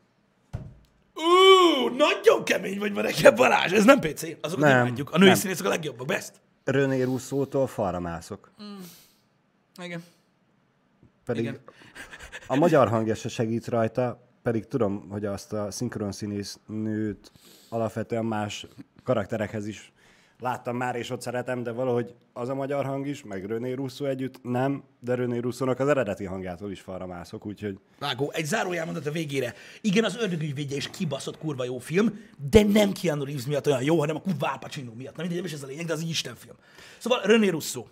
[1.14, 4.22] Ú, nagyon kemény vagy ma nekem, Balázs, ez nem PC.
[4.40, 5.10] Azokat Nem, imádjuk.
[5.10, 5.36] A női nem.
[5.36, 6.32] színészek a legjobbak, best.
[6.64, 8.50] René Russo-tól falra mászok.
[9.82, 10.02] Igen.
[11.24, 11.60] Pedig Igen.
[12.46, 17.32] a magyar hangja se segít rajta, pedig tudom, hogy azt a szinkron színész nőt
[17.68, 18.66] alapvetően más
[19.02, 19.92] karakterekhez is
[20.40, 24.04] láttam már, és ott szeretem, de valahogy az a magyar hang is, meg René Russo
[24.04, 29.06] együtt nem, de René Russo-nak az eredeti hangjától is falra mászok, úgyhogy Vágó, egy zárójelmondat
[29.06, 29.54] a végére.
[29.80, 32.18] Igen, az ördögügyvédje is kibaszott kurva jó film,
[32.50, 35.16] de nem Keanu Reeves miatt olyan jó, hanem a kurva Al Pacino miatt.
[35.16, 36.56] Na mindegy, nem is ez a lényeg, de az egy istenfilm.
[36.98, 37.84] Szóval René Russo.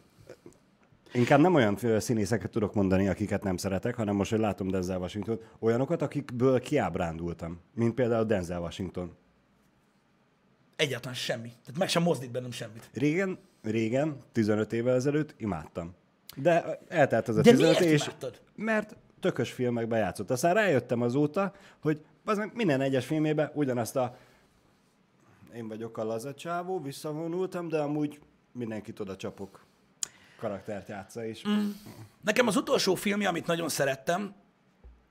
[1.17, 5.41] Inkább nem olyan színészeket tudok mondani, akiket nem szeretek, hanem most, hogy látom Denzel Washington,
[5.59, 9.17] olyanokat, akikből kiábrándultam, mint például Denzel Washington.
[10.77, 11.49] Egyáltalán semmi.
[11.49, 12.91] Tehát meg sem mozdít bennem semmit.
[12.93, 15.95] Régen, régen, 15 évvel ezelőtt imádtam.
[16.37, 18.41] De eltelt az a De 15 miért és imádtad?
[18.57, 20.31] mert tökös filmekben játszott.
[20.31, 24.17] Aztán rájöttem azóta, hogy az minden egyes filmében ugyanazt a
[25.55, 28.21] én vagyok a laza csávó, visszavonultam, de amúgy
[28.53, 29.65] mindenkit oda csapok
[30.37, 31.71] karaktert játsza, és mm.
[32.21, 34.35] Nekem az utolsó filmje, amit nagyon szerettem,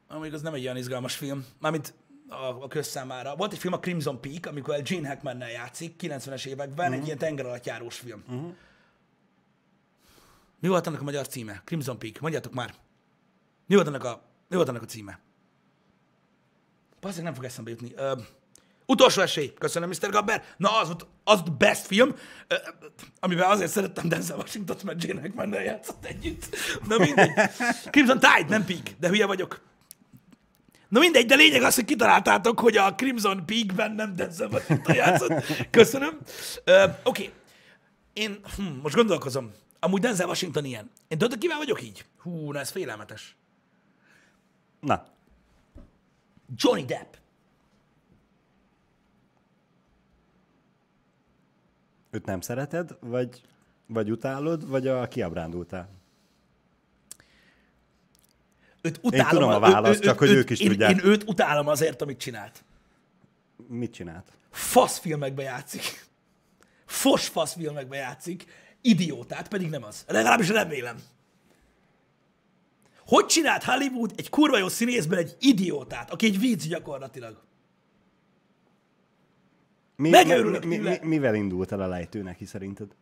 [0.08, 1.94] amíg az nem egy olyan izgalmas film, mármint
[2.28, 3.36] a, a közszámára.
[3.36, 7.02] Volt egy film, a Crimson Peak, amikor Gene Hackmannel játszik, 90-es években, uh-huh.
[7.02, 8.24] egy ilyen tengeralattjárós film.
[8.28, 8.54] Uh-huh.
[10.60, 11.62] Mi volt annak a magyar címe?
[11.66, 12.20] Crimson Peak.
[12.20, 12.74] Mondjátok már.
[13.66, 15.20] Mi volt annak a, mi volt annak a címe?
[17.00, 17.94] Bazdmeg nem fog eszembe jutni.
[17.96, 18.14] Ö,
[18.94, 19.54] utolsó esély.
[19.58, 20.10] Köszönöm, Mr.
[20.10, 20.44] Gabber.
[20.58, 22.16] Na, az, ut- az best film,
[23.20, 26.56] amiben azért szerettem Denzel Washington, mert Jane Hackmannel játszott együtt.
[26.88, 27.32] Na mindegy.
[27.92, 29.62] Crimson Tide, nem Peak, de hülye vagyok.
[30.90, 35.44] Na mindegy, de lényeg az, hogy kitaláltátok, hogy a Crimson Peak-ben nem Denzel Washington játszott.
[35.70, 36.18] Köszönöm.
[36.64, 37.00] Ö, Oké.
[37.04, 37.32] Okay.
[38.14, 39.52] Én hm, most gondolkozom.
[39.80, 40.92] Amúgy Denzel Washington ilyen.
[41.08, 42.06] Én tudod, kivel vagyok így?
[42.22, 43.36] Hú, na ez félelmetes.
[44.80, 45.06] Na,
[46.56, 47.14] Johnny Depp.
[52.14, 53.42] Őt nem szereted, vagy,
[53.86, 55.90] vagy utálod, vagy a kiábrándultál?
[58.82, 59.30] Őt utálom.
[59.30, 60.92] tudom a választ, csak hogy ők is én, tudják.
[60.92, 62.64] Én őt utálom azért, amit csinált.
[63.68, 64.32] Mit csinált?
[64.52, 66.06] Fasz filmekbe játszik.
[66.86, 68.46] Fos fasz filmekbe játszik.
[68.82, 70.04] Idiótát, pedig nem az.
[70.08, 70.98] Legalábbis remélem.
[73.06, 77.42] Hogy csinált Hollywood egy kurva jó színészben egy idiótát, aki egy vicc gyakorlatilag?
[79.96, 82.96] Mi, Megőrülök mi, mi, mi, mivel indult el a lejtő neki szerinted?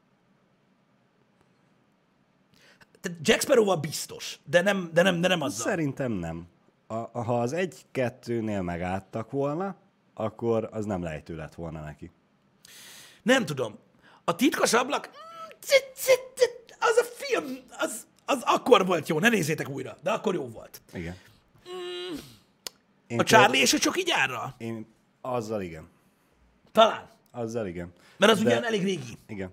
[3.01, 5.67] Tehát Jack Sparrow biztos, de nem, de nem, de nem azzal.
[5.67, 6.47] Szerintem nem.
[6.88, 9.75] A, ha az egy-kettőnél megálltak volna,
[10.13, 12.12] akkor az nem lejtő lett volna neki.
[13.23, 13.77] Nem tudom.
[14.23, 15.67] A titkos ablak, mm,
[16.80, 20.82] az a film, az, az akkor volt jó, ne nézzétek újra, de akkor jó volt.
[20.93, 21.15] Igen.
[23.13, 23.17] Mm.
[23.17, 24.56] A Charlie és a Csoki gyárra?
[24.58, 24.86] Én
[25.21, 25.89] azzal igen.
[26.71, 27.10] Talán.
[27.31, 27.93] Azzal igen.
[28.17, 29.17] Mert az De- ugyan elég régi.
[29.27, 29.51] Igen.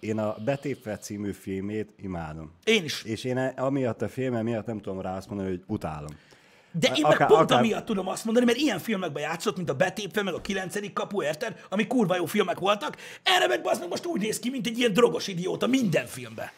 [0.00, 2.52] Én a Betépve című filmét imádom.
[2.64, 3.02] Én is.
[3.02, 6.16] És én e- amiatt a filme miatt nem tudom rá azt mondani, hogy utálom.
[6.72, 9.70] De én meg Akár- pont akár- amiatt tudom azt mondani, mert ilyen filmekben játszott, mint
[9.70, 11.60] a Betépve, meg a kilencedik kapu, érted?
[11.68, 12.96] Ami kurva jó filmek voltak.
[13.22, 16.48] Erre meg meg most úgy néz ki, mint egy ilyen drogos idióta minden filmben.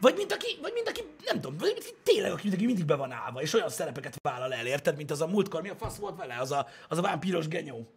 [0.00, 2.84] Vagy mint aki, vagy mint aki, nem tudom, vagy mint aki, tényleg, aki, aki mindig
[2.84, 4.96] be van állva, és olyan szerepeket vállal el, érted?
[4.96, 6.36] Mint az a múltkor, mi a fasz volt vele?
[6.40, 7.88] Az a, az a vámpíros genyó.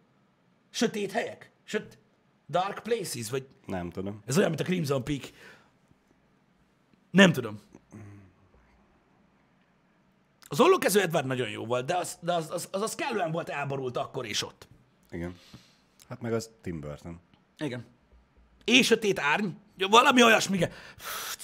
[0.70, 1.50] Sötét helyek?
[1.64, 1.98] Söt...
[2.48, 3.30] Dark Places?
[3.30, 4.22] Vagy Nem tudom.
[4.26, 5.22] ez olyan, mint a Crimson Peak.
[7.10, 7.60] Nem tudom.
[10.48, 13.48] Az ollókező Edward nagyon jó volt, de az, de az, az, az, az kellően volt
[13.48, 14.68] elborult akkor és ott.
[15.10, 15.38] Igen.
[16.08, 17.20] Hát meg az Tim Burton.
[17.58, 17.86] Igen.
[18.64, 19.48] És sötét árny.
[19.76, 20.60] Ja, valami olyasmi,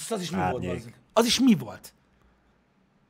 [0.09, 0.55] Az is mi volt?
[0.55, 0.85] Árnyék.
[0.85, 1.95] Az, az is mi volt?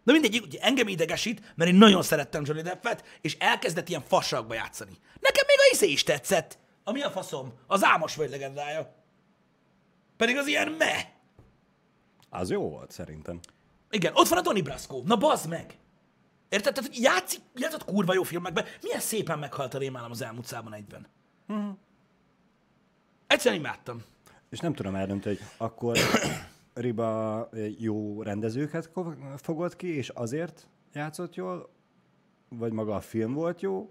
[0.03, 4.55] Na mindegy, ugye engem idegesít, mert én nagyon szerettem Johnny Deppet, és elkezdett ilyen fasságba
[4.55, 4.93] játszani.
[5.21, 6.59] Nekem még a izé is tetszett.
[6.85, 7.53] A mi a faszom?
[7.67, 8.95] Az álmos vagy legendája.
[10.17, 11.13] Pedig az ilyen me.
[12.31, 13.41] Az jó volt szerintem.
[13.91, 15.03] Igen, ott van a Donnie Brasco.
[15.05, 15.79] Na bazd meg!
[16.49, 16.75] Érted?
[16.75, 18.65] Tehát, hogy játszik, játszott kurva jó filmekben.
[18.83, 21.07] Milyen szépen meghalt a rémálom az elmúlt szában egyben.
[21.49, 21.77] Uh-huh.
[23.27, 24.03] Egyszerűen imádtam.
[24.51, 25.99] És nem tudom eldönteni, hogy akkor
[26.75, 28.91] Riba jó rendezőket
[29.37, 31.71] fogott ki, és azért játszott jól,
[32.49, 33.91] vagy maga a film volt jó,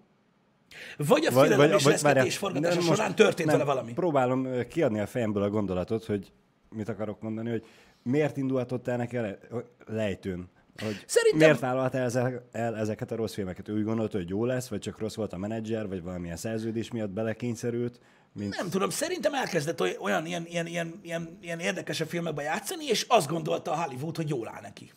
[0.98, 3.94] Vagy a félelem és reszketés forgatása nem, során történt vele valami.
[3.94, 6.34] Próbálom kiadni a fejemből a gondolatot, hogy
[6.70, 7.66] mit akarok mondani, hogy
[8.04, 9.38] miért indulhatott el neki a le-
[9.86, 10.50] lejtőn?
[10.82, 13.68] Hogy Szerintem- Miért vállalta el, ezek, el ezeket a rossz filmeket?
[13.68, 16.92] Ő úgy gondolta, hogy jó lesz, vagy csak rossz volt a menedzser, vagy valamilyen szerződés
[16.92, 18.00] miatt belekényszerült,
[18.34, 22.86] mint Nem tudom, szerintem elkezdett oly- olyan ilyen, ilyen, ilyen, ilyen, ilyen érdekesebb filmekben játszani,
[22.86, 24.92] és azt gondolta a Hollywood, hogy jól áll neki.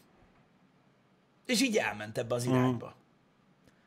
[1.46, 2.94] És így elment ebbe az irányba.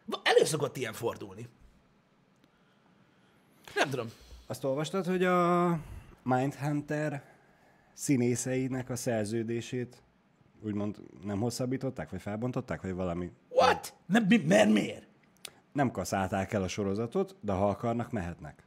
[0.06, 1.48] Va- Elő szokott ilyen fordulni.
[3.76, 4.08] Nem tudom.
[4.48, 5.80] Azt olvastad, hogy a
[6.24, 7.24] Mindhunter
[7.94, 10.02] színészeinek a szerződését
[10.62, 13.32] úgymond nem hosszabbították, vagy felbontották, vagy valami?
[13.50, 13.94] What?
[14.06, 15.08] Nem, mi, mert miért?
[15.72, 18.64] Nem kaszálták el a sorozatot, de ha akarnak, mehetnek.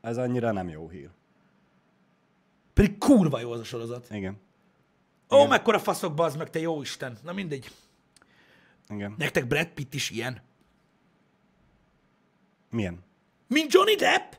[0.00, 1.10] Ez annyira nem jó hír.
[2.72, 4.10] Pedig kurva jó az a sorozat.
[4.10, 4.38] Igen.
[5.30, 7.18] Ó, mekkora faszok, bazd meg, te jó Isten.
[7.22, 7.70] Na mindegy.
[8.88, 9.14] Igen.
[9.18, 10.40] Nektek Brad Pitt is ilyen.
[12.70, 13.04] Milyen?
[13.46, 14.32] Mint Johnny Depp?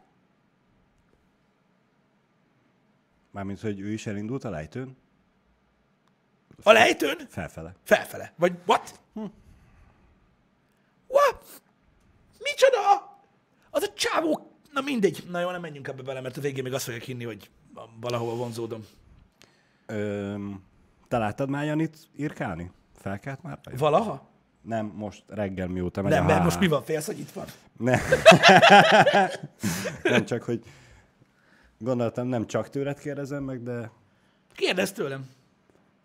[3.31, 4.97] Mármint, hogy ő is elindult a lejtőn?
[6.63, 7.17] A lejtőn?
[7.29, 7.75] Felfele.
[7.83, 8.33] Felfele.
[8.35, 8.99] Vagy what?
[11.07, 11.61] What?
[12.39, 13.17] Micsoda?
[13.69, 14.51] Az a csávó...
[14.73, 15.23] Na mindegy.
[15.29, 17.49] Na jó, nem menjünk ebbe bele, mert a végén még azt fogják hinni, hogy
[17.99, 18.85] valahova vonzódom.
[19.85, 20.63] Öm,
[21.07, 22.71] te láttad már Janit írkálni?
[22.95, 23.59] Felkelt már?
[23.77, 24.27] Valaha?
[24.61, 26.83] Nem, most reggel mióta megy Nem, a mert most mi van?
[26.83, 27.45] Félsz, hogy itt van?
[27.77, 27.99] Nem.
[30.03, 30.63] nem csak, hogy
[31.77, 33.91] gondoltam, nem csak tőled kérdezem meg, de
[34.55, 35.29] Kérdezz tőlem.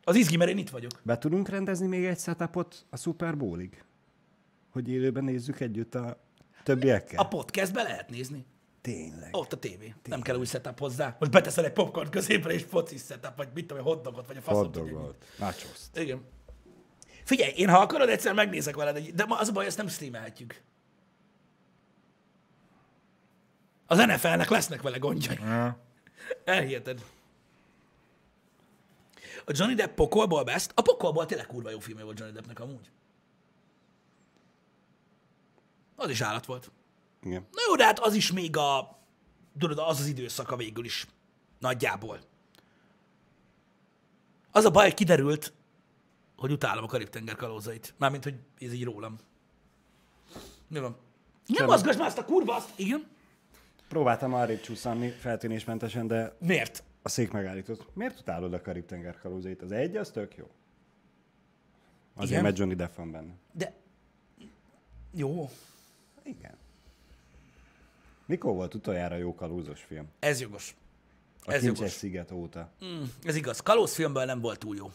[0.05, 0.91] Az izgi, mert én itt vagyok.
[1.03, 3.85] be tudunk rendezni még egy setupot a Super Bowlig?
[4.71, 6.21] Hogy élőben nézzük együtt a
[6.63, 7.19] többiekkel?
[7.21, 8.45] A podcastbe lehet nézni.
[8.81, 9.29] Tényleg.
[9.33, 9.95] Ott a tévé.
[10.05, 11.17] Nem kell új setup hozzá.
[11.19, 14.63] Most beteszel egy popcorn középre, és foci setup, vagy mit tudom, hotdogot, vagy a faszom.
[14.63, 15.25] Hotdogot.
[15.39, 15.79] Nachos.
[15.95, 16.21] Igen.
[17.25, 20.63] Figyelj, én ha akarod, egyszer megnézek veled, egy- de az a baj, ezt nem streamelhetjük.
[23.87, 25.39] Az NFL-nek lesznek vele gondjai.
[26.45, 27.05] Elhiheted.
[29.47, 30.73] A Johnny Depp pokolból best.
[30.75, 32.91] A pokolból tényleg kurva jó filmje volt Johnny Deppnek amúgy.
[35.97, 36.71] Az is állat volt.
[37.23, 37.47] Igen.
[37.53, 38.99] Na jó, de hát az is még a,
[39.59, 41.07] tudod, az az időszaka végül is.
[41.59, 42.19] Nagyjából.
[44.51, 45.53] Az a baj, hogy kiderült,
[46.37, 47.95] hogy utálom a Karib-tenger kalózait.
[47.97, 49.19] Mármint, hogy ez így rólam.
[50.69, 50.97] Mi van?
[51.47, 52.73] Nem mozgass már azt a kurva, azt.
[52.77, 53.07] Igen?
[53.89, 56.85] Próbáltam arrébb csúszani feltűnésmentesen, de Miért?
[57.07, 57.95] A szék megállított.
[57.95, 59.63] Miért utálod a Karib-tenger kalózait?
[59.63, 60.51] Az egy, az tök jó.
[62.15, 62.43] Azért, Igen?
[62.43, 63.33] mert Johnny Depp van benne.
[63.53, 63.75] De...
[65.15, 65.51] Jó.
[66.23, 66.55] Igen.
[68.27, 70.07] Mikor volt utoljára jó kalózos film?
[70.19, 70.75] Ez jogos.
[71.45, 71.93] A Ez Kincses jogos.
[71.93, 72.71] sziget óta.
[72.85, 73.61] Mm, ez igaz.
[73.61, 74.87] Kalóz filmből nem volt túl jó.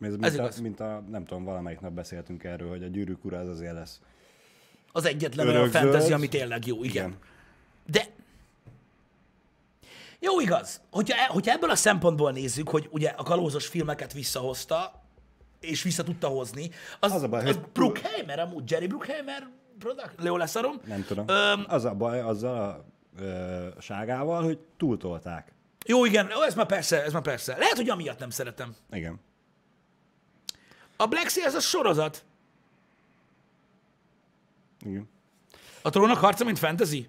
[0.00, 0.60] Ez, mint, Ez a, igaz.
[0.60, 4.00] mint a, nem tudom, valamelyik nap beszéltünk erről, hogy a gyűrűk ura az azért lesz.
[4.92, 5.84] Az egyetlen olyan Örökzöld.
[5.84, 7.06] fantasy, ami tényleg jó, igen.
[7.06, 7.18] Igen.
[7.86, 8.06] De
[10.24, 15.02] jó igaz, hogyha, e- hogyha ebből a szempontból nézzük, hogy ugye a kalózos filmeket visszahozta,
[15.60, 20.12] és vissza tudta hozni, az, az, a baj, az hogy- Bruckheimer amúgy, Jerry Bruckheimer product,
[20.22, 20.80] Leo leszarom.
[20.84, 21.28] Nem tudom.
[21.28, 22.84] Öm, Az a baj azzal a
[23.22, 25.52] ö, ságával, hogy túltolták.
[25.86, 27.56] Jó, igen, ó, ez már persze, ez már persze.
[27.56, 28.74] Lehet, hogy amiatt nem szeretem.
[28.90, 29.20] Igen.
[30.96, 32.24] A Black Sea, ez a sorozat.
[34.80, 35.08] Igen.
[35.82, 37.08] A trónok harca, mint fantasy?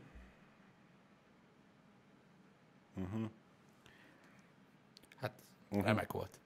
[5.17, 5.31] Hát,
[5.69, 6.39] remek volt.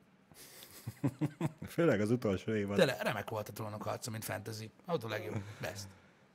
[1.68, 2.76] Főleg az utolsó évad.
[2.78, 4.72] Tényleg, remek volt a trónok harca, mint fantasy.
[4.86, 5.44] Az a legjobb.
[5.62, 5.88] Best.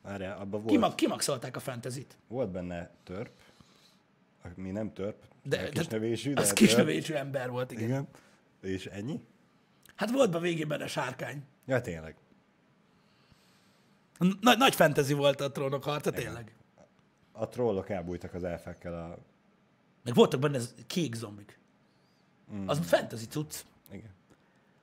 [0.02, 2.18] Várjál, abban volt, Kimag, kimaxolták a fantasy-t.
[2.28, 3.30] volt benne törp,
[4.54, 7.84] mi nem törp, De, de, de kisnevésű, de az kisnevésű ember volt, igen.
[7.84, 8.08] igen.
[8.60, 9.20] És ennyi?
[9.94, 11.44] Hát volt be végén benne sárkány.
[11.66, 12.16] Ja, tényleg.
[14.40, 16.54] Nagy, nagy fantasy volt a trónok harca, tényleg.
[17.32, 19.18] A trollok elbújtak az elfekkel a...
[20.04, 21.58] Meg voltak benne ez kék zombik.
[22.52, 22.68] Mm.
[22.68, 23.54] Az fantasy cucc.
[23.92, 24.10] Igen.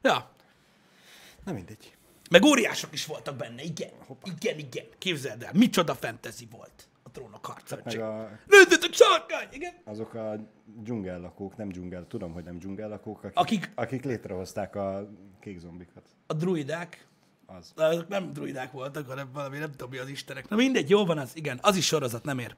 [0.01, 0.31] Ja.
[1.43, 1.95] Na mindegy.
[2.29, 3.89] Meg óriások is voltak benne, igen.
[4.23, 4.85] Igen, igen.
[4.97, 7.79] Képzeld el, micsoda fantasy volt a trónok harca.
[7.83, 9.47] Meg a, Nézzétek, sárkány!
[9.51, 9.73] Igen.
[9.83, 15.57] azok a dzsungellakók, nem dzsungel, tudom, hogy nem dzsungellakók, akik, Akik- akik létrehozták a kék
[15.59, 16.03] zombikat.
[16.27, 17.07] A druidák.
[17.45, 17.71] Az.
[17.75, 20.49] De azok nem druidák voltak, hanem valami, nem tudom mi az istenek.
[20.49, 21.59] Na mindegy, jó van az, igen.
[21.61, 22.55] Az is sorozat, nem ér.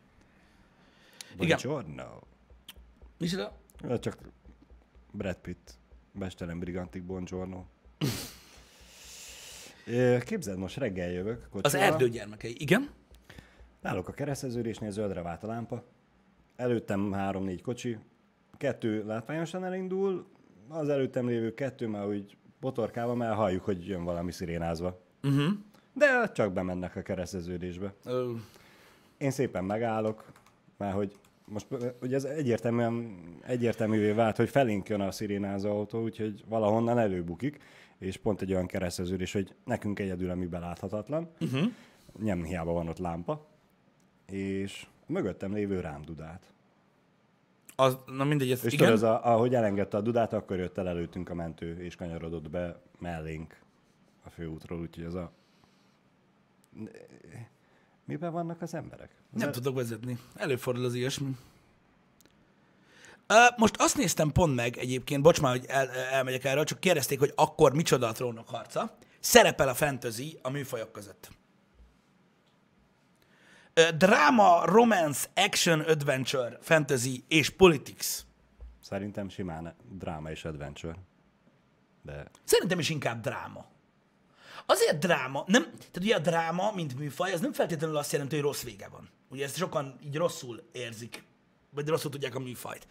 [1.40, 1.60] Igen.
[1.64, 2.20] Buongiorno.
[3.24, 3.52] Micsoda?
[3.88, 4.18] Ja, csak
[5.12, 5.74] Brad Pitt,
[6.12, 7.64] Bestelen Brigantik Buongiorno.
[10.26, 11.86] Képzeld, most reggel jövök Az kocsival.
[11.86, 12.56] erdő gyermekei.
[12.62, 12.90] Igen?
[13.82, 15.84] Náluk a kereszteződésnél zöldre vált a lámpa.
[16.56, 17.98] Előttem három-négy kocsi.
[18.58, 20.26] Kettő látványosan elindul,
[20.70, 25.02] az előttem lévő kettő már úgy botorkálva, már halljuk, hogy jön valami szirénázva.
[25.24, 25.52] Uh-huh.
[25.94, 27.94] De csak bemennek a kereszteződésbe.
[28.06, 28.32] Ö,
[29.18, 30.32] Én szépen megállok,
[30.78, 31.68] mert hogy most
[32.02, 37.60] ugye ez egyértelműen, egyértelművé vált, hogy felénk jön a szirénázó autó, úgyhogy valahonnan előbukik,
[37.98, 41.72] és pont egy olyan kereszteződés, hogy nekünk egyedül, ami beláthatatlan, uh-huh.
[42.20, 43.48] nem hiába van ott lámpa,
[44.26, 46.54] és mögöttem lévő rám dudált.
[47.76, 48.86] az, na mindegy, ez, És igen.
[48.86, 52.50] tudod, az a, ahogy elengedte a dudát, akkor jött el előttünk a mentő, és kanyarodott
[52.50, 53.60] be mellénk
[54.24, 55.32] a főútról, úgyhogy az a...
[58.06, 59.23] Miben vannak az emberek?
[59.34, 60.18] Nem el- tudok vezetni.
[60.36, 61.38] Előfordul az ilyesmi.
[63.28, 67.20] Ö, Most azt néztem pont meg egyébként, bocs már, hogy el, elmegyek erről, csak kérdezték,
[67.20, 68.98] hogy akkor micsoda a trónok harca.
[69.20, 71.30] Szerepel a fantasy a műfajok között.
[73.74, 78.08] Ö, Dráma, romance, action, adventure, fantasy és politics.
[78.82, 80.96] Szerintem simán dráma és adventure.
[82.02, 83.66] De Szerintem is inkább dráma.
[84.66, 88.44] Azért dráma, nem, tehát ugye a dráma, mint műfaj, az nem feltétlenül azt jelenti, hogy
[88.44, 89.10] rossz vége van.
[89.30, 91.24] Ugye ezt sokan így rosszul érzik,
[91.70, 92.88] vagy rosszul tudják a műfajt.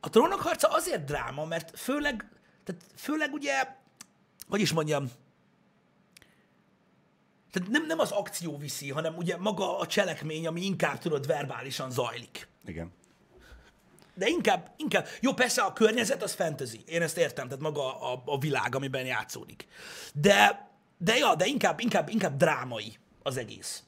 [0.00, 2.28] A trónok harca azért dráma, mert főleg,
[2.64, 3.68] tehát főleg ugye,
[4.48, 5.10] hogy is mondjam,
[7.50, 11.90] tehát nem, nem az akció viszi, hanem ugye maga a cselekmény, ami inkább tudod verbálisan
[11.90, 12.48] zajlik.
[12.64, 12.92] igen.
[14.16, 18.22] De inkább, inkább, jó, persze a környezet az fantasy, én ezt értem, tehát maga a,
[18.24, 19.66] a világ, amiben játszódik.
[20.14, 23.82] De, de ja, de inkább, inkább, inkább drámai az egész.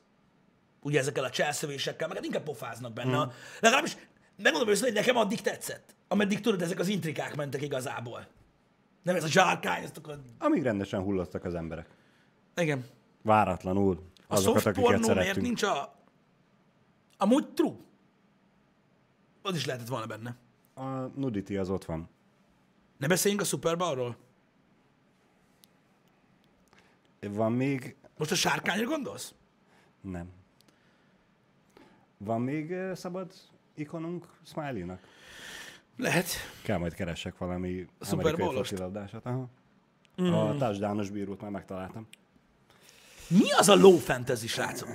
[0.83, 3.25] Ugye ezekkel a cselszövésekkel, meg hát inkább pofáznak benne.
[3.25, 3.29] Mm.
[3.61, 3.97] Legalábbis,
[4.37, 5.95] megmondom őszintén, hogy nekem addig tetszett.
[6.09, 8.27] Ameddig tudod, ezek az intrikák mentek igazából.
[9.03, 10.21] Nem ez a zsárkány, ezt akkor...
[10.39, 11.87] Amíg rendesen hullottak az emberek.
[12.57, 12.85] Igen.
[13.23, 14.11] Váratlanul.
[14.27, 15.47] A Azokat, soft akiket pornó miért szerettünk.
[15.47, 15.95] nincs a...
[17.17, 17.75] Amúgy true.
[19.43, 20.37] Az is lehetett volna benne.
[20.75, 22.09] A nudity az ott van.
[22.97, 24.17] Ne beszéljünk a Super Bowl-ról.
[27.21, 27.97] Van még...
[28.17, 29.35] Most a sárkányra gondolsz?
[30.01, 30.29] Nem.
[32.19, 33.33] Van még eh, szabad
[33.75, 35.01] ikonunk Smiley-nak?
[35.97, 36.27] Lehet.
[36.63, 38.63] Kell majd keressek valami Super amerikai.
[39.23, 39.49] Aha.
[40.23, 40.33] Mm.
[40.33, 42.07] A touchdownos bírót már megtaláltam.
[43.29, 44.89] Mi az a low fantasy, srácok?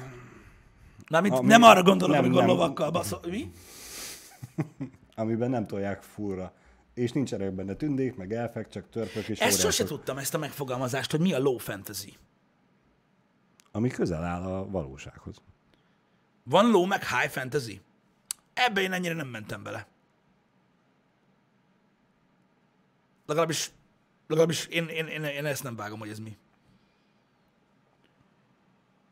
[1.09, 2.49] Mármint Ami- nem arra gondolok, nem, amikor nem.
[2.49, 3.19] lovakkal baszol.
[3.29, 3.51] Mi?
[5.15, 6.53] Amiben nem tolják furra.
[6.93, 11.11] És nincsenek benne tündék, meg elfek, csak törpök és Ezt sose tudtam, ezt a megfogalmazást,
[11.11, 12.17] hogy mi a low fantasy.
[13.71, 15.41] Ami közel áll a valósághoz.
[16.43, 17.81] Van low meg high fantasy?
[18.53, 19.87] Ebbe én ennyire nem mentem bele.
[23.25, 23.71] Legalábbis,
[24.27, 26.37] legalábbis én, én, én, én ezt nem vágom, hogy ez mi.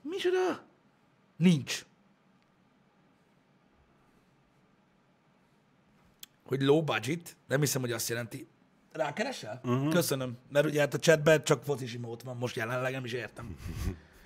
[0.02, 0.66] Micsoda?
[1.38, 1.86] Nincs.
[6.52, 8.48] Hogy low budget, nem hiszem, hogy azt jelenti.
[8.92, 9.62] Rákeresel?
[9.64, 9.90] Uh-huh.
[9.90, 13.56] Köszönöm, mert ugye hát a chatben csak focis emote van most jelenleg, nem is értem.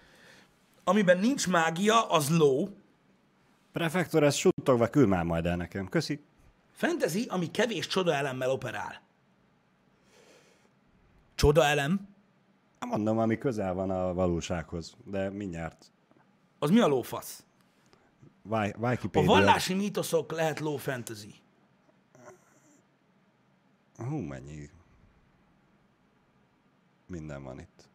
[0.84, 2.68] Amiben nincs mágia, az low.
[3.72, 5.88] Prefektor, ezt suttogva küld már majd el nekem.
[5.90, 6.24] Köszi.
[6.72, 9.02] Fantasy, ami kevés csodaelemmel operál.
[11.36, 12.08] Csodaelem?
[12.80, 15.92] Hát Mondom, ami közel van a valósághoz, de mindjárt.
[16.60, 17.44] Az mi a lófasz?
[18.44, 18.76] Wi-
[19.14, 21.44] A vallási mítoszok lehet low fantasy.
[23.98, 24.70] Hú, mennyi.
[27.08, 27.90] Minden van itt.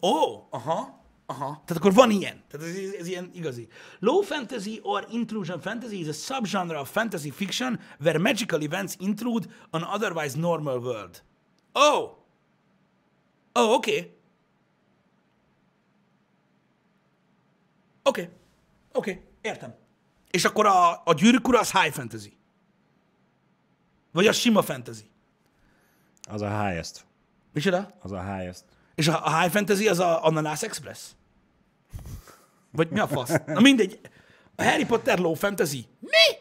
[0.00, 1.62] Ó, oh, aha, aha.
[1.64, 2.42] Tehát akkor van ilyen.
[2.48, 3.68] Tehát ez, ez, ez ilyen igazi.
[3.98, 9.46] Low fantasy or intrusion fantasy is a subgenre of fantasy fiction where magical events intrude
[9.70, 11.22] an otherwise normal world.
[11.72, 12.20] Oh!
[13.52, 13.98] Oh, oké.
[13.98, 14.16] Okay.
[18.02, 18.20] Oké.
[18.22, 18.34] Okay.
[18.92, 19.22] Oké, okay.
[19.40, 19.74] értem.
[20.30, 22.36] És akkor a, a gyűrűk ura az high fantasy.
[24.12, 25.10] Vagy a sima fantasy.
[26.32, 27.04] Az a highest.
[27.52, 27.94] Micsoda?
[28.00, 28.64] Az a highest.
[28.94, 31.10] És a, a high fantasy az a Ananas Express?
[32.70, 33.32] Vagy mi a fasz?
[33.46, 34.00] Na mindegy.
[34.56, 35.86] A Harry Potter low fantasy.
[36.00, 36.38] Mi?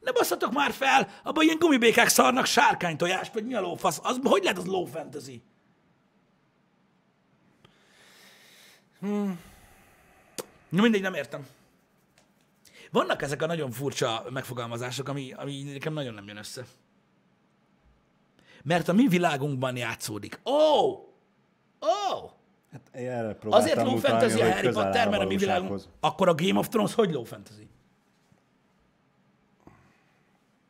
[0.00, 4.00] Ne basszatok már fel, abban ilyen gumibékák szarnak sárkánytojást, vagy mi a lófasz?
[4.02, 5.42] Az, hogy lehet az low fantasy?
[9.00, 9.40] Hmm.
[10.68, 11.46] Na mindegy, nem értem.
[12.90, 16.64] vannak ezek a nagyon furcsa megfogalmazások, ami, ami nekem nagyon nem jön össze.
[18.64, 20.40] Mert a mi világunkban játszódik.
[20.44, 20.52] Ó!
[20.52, 20.90] Oh!
[21.80, 22.12] Ó!
[22.12, 22.30] Oh!
[22.72, 25.82] Hát erre Azért low fantasy a Harry Potter, mert a mi világunk...
[26.00, 27.68] Akkor a Game of Thrones hogy low fantasy?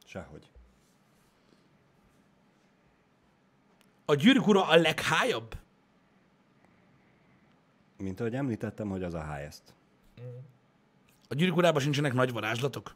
[0.05, 0.51] Sehogy.
[4.05, 5.57] A gyűrűk ura a leghájabb?
[7.99, 9.63] Mint ahogy említettem, hogy az a highest.
[11.29, 12.95] A gyűrűk urában sincsenek nagy varázslatok?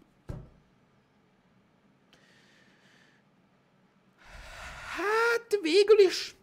[5.51, 6.37] Hát végül is.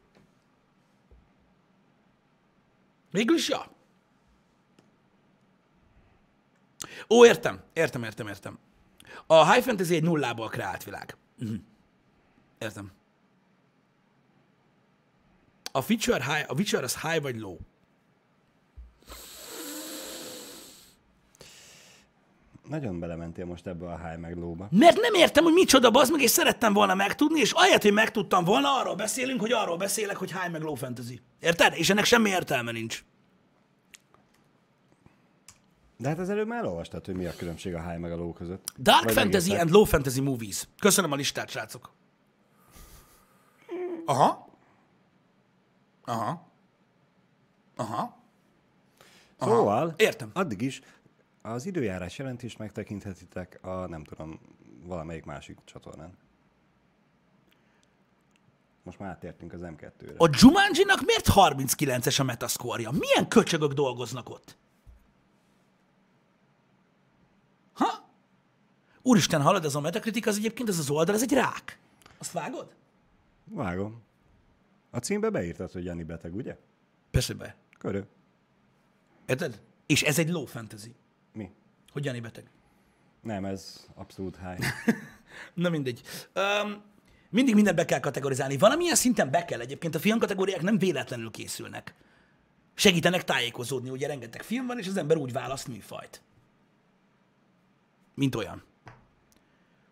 [3.12, 3.72] Végül is, ja.
[7.10, 8.60] Ó, értem, értem, értem, értem.
[9.26, 11.18] A High Fantasy egy nullából kreált világ.
[11.36, 11.56] Mhm.
[12.58, 12.91] Értem.
[15.72, 17.58] A feature, high, a feature az high vagy low?
[22.70, 24.68] Nagyon belementél most ebbe a high meg lóba.
[24.72, 28.43] Mert nem értem, hogy micsoda bazd meg, és szerettem volna megtudni, és ahelyett, hogy megtudtam
[28.43, 31.22] volna, arról beszélünk, hogy arról beszélek, hogy high meg low fantasy.
[31.39, 31.74] Érted?
[31.76, 33.03] És ennek semmi értelme nincs.
[35.97, 38.34] De hát az előbb már elolvastad, hogy mi a különbség a high meg a low
[38.34, 38.74] között.
[38.78, 39.59] Dark Vagy fantasy egészen.
[39.59, 40.68] and low fantasy movies.
[40.80, 41.93] Köszönöm a listát, srácok.
[44.05, 44.47] Aha.
[46.05, 46.51] Aha.
[47.76, 48.18] Aha.
[49.39, 50.30] Szóval, Értem.
[50.34, 50.82] addig is
[51.46, 54.39] az időjárás jelentést megtekinthetitek a, nem tudom,
[54.84, 56.18] valamelyik másik csatornán.
[58.84, 60.14] Most már átértünk az M2-re.
[60.18, 62.91] A Jumanji-nak miért 39-es a metaszkórja?
[62.91, 64.58] Milyen köcsögök dolgoznak ott?
[67.74, 68.10] Ha?
[69.02, 71.80] Úristen, hallod, ez a metakritik, az egyébként ez az oldal, ez egy rák.
[72.18, 72.76] Azt vágod?
[73.43, 74.02] Vágom.
[74.89, 76.58] A címbe beírtad, hogy Jani beteg, ugye?
[77.12, 77.56] Persze be.
[77.78, 78.08] Körő.
[79.26, 79.62] Érted?
[79.86, 80.96] És ez egy low fantasy.
[81.96, 82.43] Hogy Jani beteg.
[83.22, 84.66] Nem, ez abszolút high.
[85.64, 86.02] Na mindegy.
[86.64, 86.84] Um,
[87.30, 88.58] mindig mindent be kell kategorizálni.
[88.58, 89.96] Valamilyen szinten be kell egyébként.
[89.96, 91.93] A filmkategóriák nem véletlenül készülnek.
[92.74, 96.22] Segítenek tájékozódni, ugye rengeteg film van, és az ember úgy választ műfajt.
[98.14, 98.64] Mint olyan.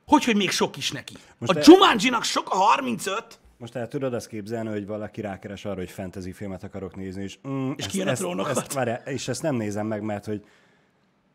[0.05, 1.15] Hogy, hogy még sok is neki.
[1.37, 5.65] Most a e- Jumanji-nak sok a 35, Most el tudod azt képzelni, hogy valaki rákeres
[5.65, 9.27] arra, hogy fantasy filmet akarok nézni, és, mm, És kijön a trónok ezt, várjál, és
[9.27, 10.45] ezt nem nézem meg, mert hogy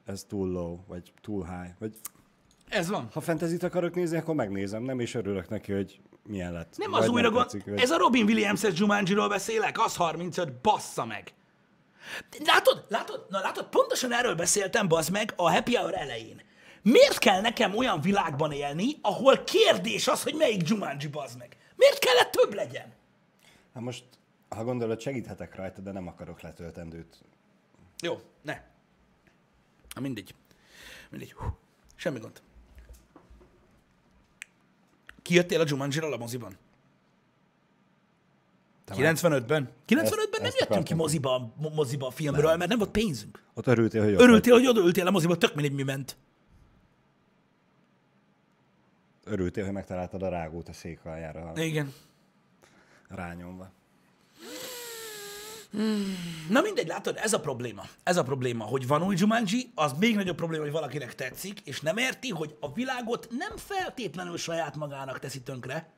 [0.09, 1.75] ez túl low, vagy túl high.
[1.79, 1.95] Vagy
[2.69, 3.09] ez van.
[3.13, 6.75] ha fantasy akarok nézni, akkor megnézem, nem, és örülök neki, hogy milyen lett.
[6.77, 7.65] Nem Vagy az újra gond...
[7.65, 7.81] vagy...
[7.81, 11.33] Ez a Robin Williams-es Jumanji-ról beszélek, az 35, bassza meg.
[12.45, 16.43] Látod, látod, na látod, pontosan erről beszéltem, bazd meg, a Happy Hour elején.
[16.83, 21.57] Miért kell nekem olyan világban élni, ahol kérdés az, hogy melyik Jumanji, bazd meg?
[21.77, 22.93] Miért kellett több legyen?
[23.75, 24.05] Hát most,
[24.49, 27.25] ha gondolod, segíthetek rajta, de nem akarok letöltendőt.
[28.03, 28.61] Jó, ne.
[29.99, 30.35] Na mindegy.
[31.11, 31.33] Mindegy.
[31.33, 31.45] Hú,
[31.95, 32.43] semmi gond.
[35.23, 36.57] Kijöttél a Jumanji-ról a moziban?
[38.85, 39.71] Te már 95-ben?
[39.87, 43.43] 95-ben Ezt- nem jöttünk ki moziba, mo- moziba a filmről, mert nem volt pénzünk.
[43.55, 46.17] Ott örültél, hogy ott Örültél, hogy oda ültél a moziba, tök mindegy, mi ment.
[49.25, 51.93] Örültél, hogy megtaláltad a rágót a székaljára Igen.
[53.09, 53.71] rányomva.
[56.49, 57.83] Na mindegy, látod, ez a probléma.
[58.03, 61.81] Ez a probléma, hogy van új Jumanji, az még nagyobb probléma, hogy valakinek tetszik, és
[61.81, 65.93] nem érti, hogy a világot nem feltétlenül saját magának teszi tönkre,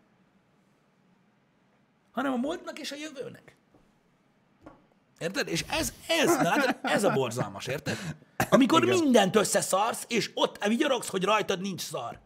[2.13, 3.57] hanem a múltnak és a jövőnek.
[5.19, 5.49] Érted?
[5.49, 7.99] És ez, ez, na látod, ez a borzalmas, érted?
[8.51, 8.99] Amikor Igen.
[8.99, 12.21] mindent összeszarsz, és ott vigyorogsz, hogy rajtad nincs szar.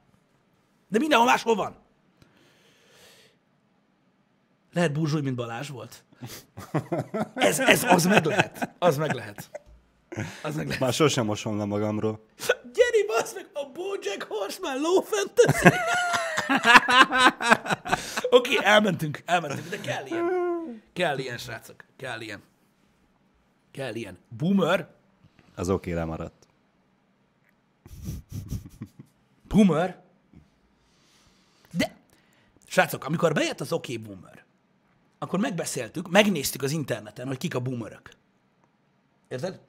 [0.88, 1.76] De mindenhol máshol van.
[4.72, 6.04] Lehet burzsúj, mint Balázs volt.
[7.34, 8.70] Ez, ez az meg lehet.
[8.78, 9.50] Az meg lehet.
[10.42, 10.80] Az meg lehet.
[10.80, 12.24] Már sosem mosom le magamról.
[12.62, 15.68] Gyeri, bassz meg, a Bojack Horseman low fantasy.
[18.30, 20.30] Oké, okay, elmentünk, elmentünk, de kell ilyen.
[20.92, 21.84] Kell ilyen, srácok.
[21.96, 22.42] Kell ilyen.
[23.70, 24.18] Kell ilyen.
[24.28, 24.94] Boomer.
[25.54, 26.46] Az oké, okay, lemaradt.
[29.48, 30.02] Boomer.
[31.70, 31.96] De,
[32.66, 34.33] srácok, amikor bejött az oké okay boomer,
[35.24, 38.10] akkor megbeszéltük, megnéztük az interneten, hogy kik a boomerök.
[39.28, 39.60] Érted?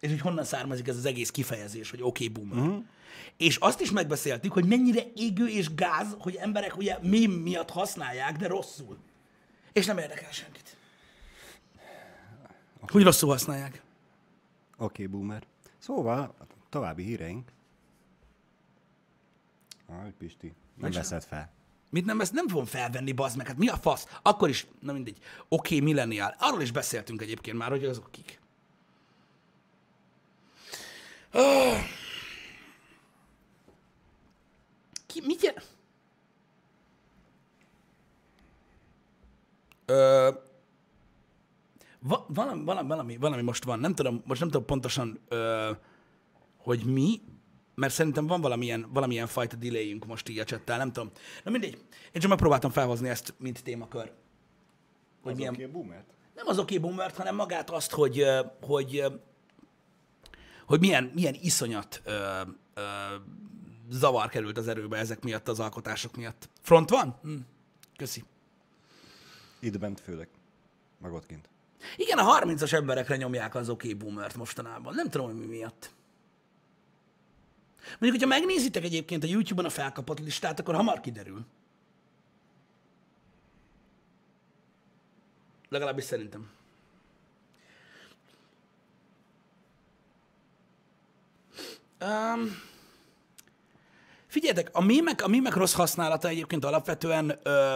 [0.00, 2.66] És hogy honnan származik ez az egész kifejezés, hogy oké okay, boomer.
[2.66, 2.84] Uh-huh.
[3.36, 8.36] És azt is megbeszéltük, hogy mennyire égő és gáz, hogy emberek ugye mém miatt használják,
[8.36, 8.98] de rosszul.
[9.72, 10.76] És nem érdekel senkit.
[12.80, 13.82] Hogy rosszul használják.
[14.76, 15.42] Oké, okay, boomer.
[15.78, 16.34] Szóval,
[16.68, 17.52] további híreink.
[19.86, 21.52] Aj, Pisti, nem veszed fel.
[21.96, 24.18] Mit nem, ezt nem fogom felvenni, bazd meg, hát mi a fasz?
[24.22, 25.18] Akkor is, na mindegy,
[25.48, 26.34] oké, okay, millenial.
[26.38, 28.40] Arról is beszéltünk egyébként már, hogy azok kik.
[31.32, 31.78] Oh.
[35.06, 35.54] Ki, mit jel...
[39.86, 40.30] Ö,
[41.98, 45.70] va, valami, valami, valami most van, nem tudom, most nem tudom pontosan, ö,
[46.56, 47.20] hogy mi,
[47.76, 51.10] mert szerintem van valamilyen, valamilyen fajta delayünk most így a csettel, nem tudom.
[51.44, 51.74] Na mindegy,
[52.12, 54.12] én csak megpróbáltam felhozni ezt, mint témakör.
[55.22, 56.14] Hogy Az milyen, oké, boomert?
[56.34, 58.24] nem az oké boomert, hanem magát azt, hogy,
[58.60, 59.04] hogy,
[60.66, 62.40] hogy milyen, milyen iszonyat ö,
[62.74, 62.82] ö,
[63.90, 66.48] zavar került az erőbe ezek miatt, az alkotások miatt.
[66.60, 67.18] Front van?
[67.22, 67.34] Hm.
[67.96, 68.24] Köszi.
[69.60, 70.28] Itt bent főleg.
[70.98, 71.48] Meg ott kint.
[71.96, 74.94] Igen, a 30-as emberekre nyomják az oké boomert mostanában.
[74.94, 75.94] Nem tudom, hogy mi miatt.
[77.98, 81.44] Mondjuk, hogyha megnézitek egyébként a YouTube-on a felkapott listát, akkor hamar kiderül.
[85.68, 86.50] Legalábbis szerintem.
[92.00, 92.56] Um,
[94.26, 97.74] figyeljetek, a mémek, a mémek rossz használata egyébként alapvetően ö,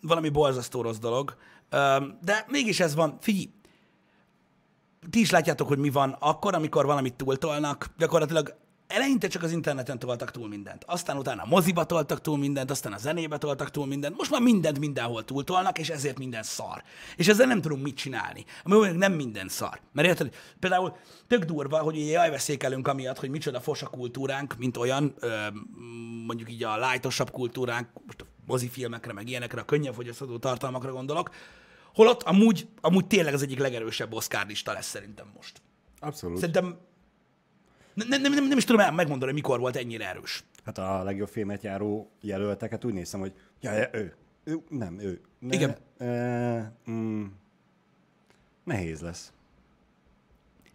[0.00, 1.36] valami borzasztó rossz dolog,
[1.70, 3.18] ö, de mégis ez van.
[3.20, 3.50] Figyelj,
[5.10, 7.86] ti is látjátok, hogy mi van akkor, amikor valamit túltolnak.
[7.98, 8.56] Gyakorlatilag
[8.88, 10.84] eleinte csak az interneten toltak túl mindent.
[10.84, 14.16] Aztán utána a moziba toltak túl mindent, aztán a zenébe toltak túl mindent.
[14.16, 16.82] Most már mindent mindenhol túltolnak, és ezért minden szar.
[17.16, 18.44] És ezzel nem tudunk mit csinálni.
[18.64, 19.80] Ami mondjuk nem minden szar.
[19.92, 24.76] Mert érted, például tök durva, hogy ugye jajveszékelünk amiatt, hogy micsoda fos a kultúránk, mint
[24.76, 25.36] olyan, ö,
[26.26, 31.30] mondjuk így a lájtosabb kultúránk, most a mozifilmekre, meg ilyenekre, a könnyen fogyasztható tartalmakra gondolok,
[31.94, 35.62] holott amúgy, amúgy tényleg az egyik legerősebb Oscar lista lesz szerintem most.
[36.00, 36.38] Abszolút.
[36.38, 36.78] Szerintem
[37.96, 40.44] nem, nem, nem, nem is tudom el megmondani, mikor volt ennyire erős.
[40.64, 44.14] Hát a legjobb filmet járó jelölteket úgy nézem, hogy ja, ja ő.
[44.44, 44.60] ő.
[44.68, 45.20] Nem, ő.
[45.38, 45.76] Ne, Igen.
[45.98, 47.24] E, mm,
[48.64, 49.32] nehéz lesz.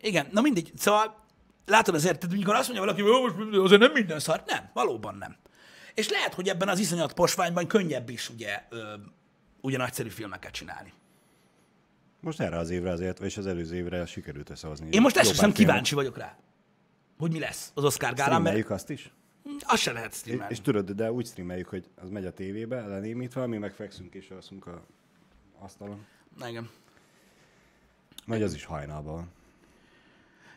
[0.01, 0.71] Igen, na mindegy.
[0.75, 1.23] Szóval
[1.65, 4.69] látod azért, tehát amikor azt mondja valaki, hogy "Ó, most azért nem minden szar, nem,
[4.73, 5.35] valóban nem.
[5.93, 8.93] És lehet, hogy ebben az iszonyat posványban könnyebb is ugye, ö,
[9.61, 10.93] ugye nagyszerű filmeket csinálni.
[12.19, 14.87] Most erre az évre azért, vagy az előző évre sikerült összehozni.
[14.91, 16.37] Én most esküszöm kíváncsi vagyok rá,
[17.21, 19.11] hogy mi lesz az Oscar gálán, mert Streameljük azt is?
[19.61, 20.53] azt se lehet És, streamelni.
[20.53, 24.65] és tudod, de úgy streameljük, hogy az megy a tévébe, lenémítve, mi megfekszünk és alszunk
[24.65, 24.81] a
[25.59, 26.05] asztalon.
[26.47, 26.69] Igen.
[28.25, 29.31] Vagy az is hajnalban van.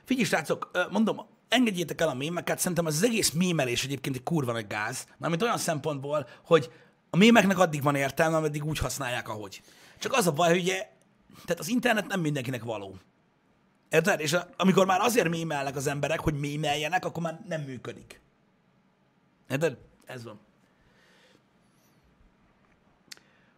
[0.04, 4.52] Figyelj, srácok, mondom, engedjétek el a mémeket, szerintem az, az egész mémelés egyébként egy kurva
[4.52, 6.72] nagy gáz, mármint olyan szempontból, hogy
[7.10, 9.62] a mémeknek addig van értelme, ameddig úgy használják, ahogy.
[9.98, 10.88] Csak az a baj, hogy ugye,
[11.44, 12.96] tehát az internet nem mindenkinek való.
[13.94, 14.20] Érted?
[14.20, 18.20] És amikor már azért mémelnek az emberek, hogy mémeljenek, akkor már nem működik.
[19.48, 19.76] Érted?
[20.04, 20.40] Ez van.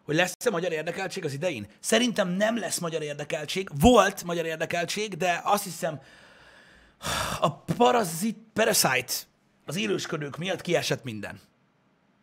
[0.04, 1.66] Hogy lesz-e magyar érdekeltség az idején?
[1.80, 3.68] Szerintem nem lesz magyar érdekeltség.
[3.80, 6.00] Volt magyar érdekeltség, de azt hiszem,
[7.40, 9.12] a parazit, Parasite,
[9.66, 11.40] az élősködők miatt kiesett minden.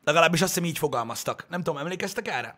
[0.03, 1.45] Legalábbis azt hiszem így fogalmaztak.
[1.49, 2.57] Nem tudom, emlékeztek erre?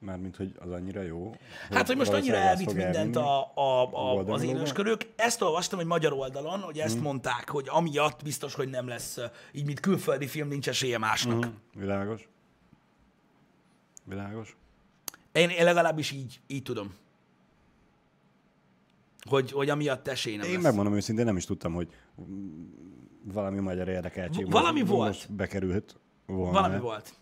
[0.00, 1.34] Mármint, hogy az annyira jó.
[1.70, 5.06] Hát, hogy most annyira elvitt mindent a, a, a, az élősködők.
[5.16, 9.18] Ezt olvastam egy magyar oldalon, hogy ezt mondták, hogy amiatt biztos, hogy nem lesz,
[9.52, 11.38] így mint külföldi film nincs esélye másnak.
[11.38, 12.28] Mhm, Világos.
[14.04, 14.56] Világos.
[15.32, 16.94] Én, én legalábbis így, így tudom.
[19.28, 20.62] Hogy, hogy amiatt esély nem Én lesz.
[20.62, 21.88] megmondom őszintén, nem is tudtam, hogy
[22.22, 22.64] mm,
[23.24, 25.08] valami magyar érdekeltség valami volt.
[25.08, 25.96] most bekerült
[26.26, 26.52] volna.
[26.52, 27.14] Valami volt.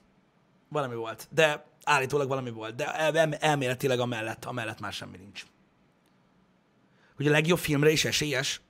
[0.69, 1.29] Valami volt.
[1.31, 2.75] De állítólag valami volt.
[2.75, 5.47] De el, el, elméletileg amellett, amellett már semmi nincs.
[7.17, 8.61] Hogy a legjobb filmre is esélyes,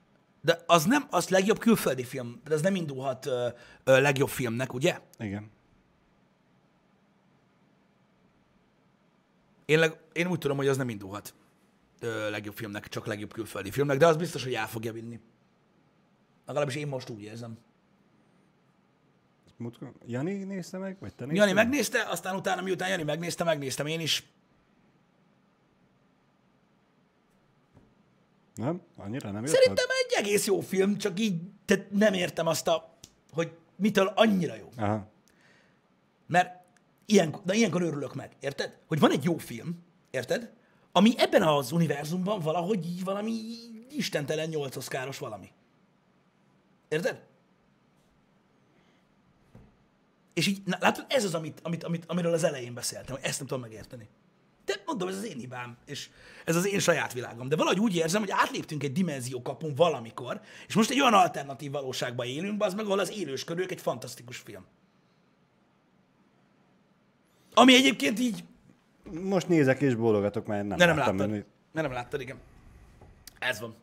[0.41, 3.47] de az nem, az legjobb külföldi film, de az nem indulhat ö,
[3.83, 4.99] ö, legjobb filmnek, ugye?
[5.19, 5.51] Igen.
[9.65, 11.33] Én, leg, én úgy tudom, hogy az nem indulhat
[11.99, 15.19] ö, legjobb filmnek, csak legjobb külföldi filmnek, de az biztos, hogy el fogja vinni.
[16.45, 17.57] Legalábbis én most úgy érzem.
[19.57, 20.97] Múltkor- Jani nézte meg?
[20.99, 21.37] Vagy te nézted?
[21.47, 24.23] Jani megnézte, aztán utána miután Jani megnézte, megnéztem én is.
[28.55, 28.81] Nem?
[28.95, 29.53] Annyira nem jött?
[29.53, 32.97] Szerintem egy egész jó film, csak így tehát nem értem azt a,
[33.31, 34.69] hogy mitől annyira jó.
[34.77, 35.11] Aha.
[36.27, 36.65] Mert
[37.05, 38.77] ilyenkor, de ilyenkor örülök meg, érted?
[38.87, 40.53] Hogy van egy jó film, érted?
[40.91, 43.31] Ami ebben az univerzumban valahogy így valami
[43.89, 45.51] istentelen nyolc oszkáros valami.
[46.87, 47.25] Érted?
[50.37, 53.39] És így, na, látod, ez az, amit, amit, amit, amiről az elején beszéltem, hogy ezt
[53.39, 54.07] nem tudom megérteni.
[54.65, 56.09] De mondom, ez az én hibám, és
[56.45, 57.49] ez az én saját világom.
[57.49, 62.25] De valahogy úgy érzem, hogy átléptünk egy dimenziókapun valamikor, és most egy olyan alternatív valóságban
[62.25, 64.65] élünk, az meg, ahol az élősködők egy fantasztikus film.
[67.53, 68.43] Ami egyébként így...
[69.21, 71.45] Most nézek és bólogatok, mert nem, Ne nem láttam láttad.
[71.71, 72.37] Ne nem láttad, igen.
[73.39, 73.75] Ez van.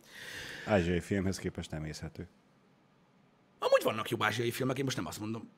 [0.66, 2.28] Ázsiai filmhez képest nem észhető.
[3.58, 5.50] Amúgy vannak jobb ázsiai filmek, én most nem azt mondom.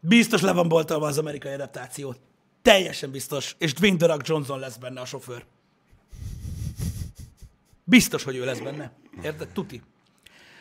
[0.00, 2.20] Biztos le van boltolva az amerikai adaptációt.
[2.62, 3.54] Teljesen biztos.
[3.58, 5.44] És Dwayne The Rock Johnson lesz benne a sofőr.
[7.84, 8.92] Biztos, hogy ő lesz benne.
[9.22, 9.48] Érted?
[9.48, 9.82] Tuti.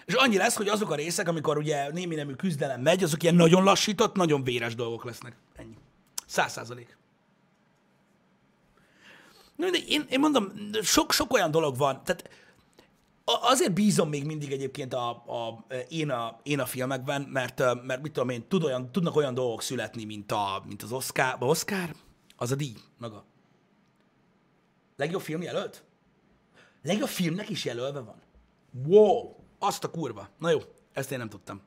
[0.05, 3.35] És annyi lesz, hogy azok a részek, amikor ugye némi nemű küzdelem megy, azok ilyen
[3.35, 5.35] nagyon lassított, nagyon véres dolgok lesznek.
[5.55, 5.77] Ennyi.
[6.25, 6.97] Száz százalék.
[9.88, 12.03] Én, én mondom, sok, sok olyan dolog van.
[12.03, 12.29] Tehát
[13.30, 18.11] azért bízom még mindig egyébként a, a, én, a, én a filmekben, mert, mert mit
[18.11, 21.36] tudom én, tud olyan, tudnak olyan dolgok születni, mint, a, mint az Oscar.
[21.39, 21.95] Oscar?
[22.36, 23.25] Az a díj maga.
[24.95, 25.84] Legjobb film jelölt?
[26.84, 28.21] Legjobb filmnek is jelölve van.
[28.86, 29.36] Wow!
[29.59, 30.30] Azt a kurva.
[30.38, 30.59] Na jó,
[30.93, 31.61] ezt én nem tudtam.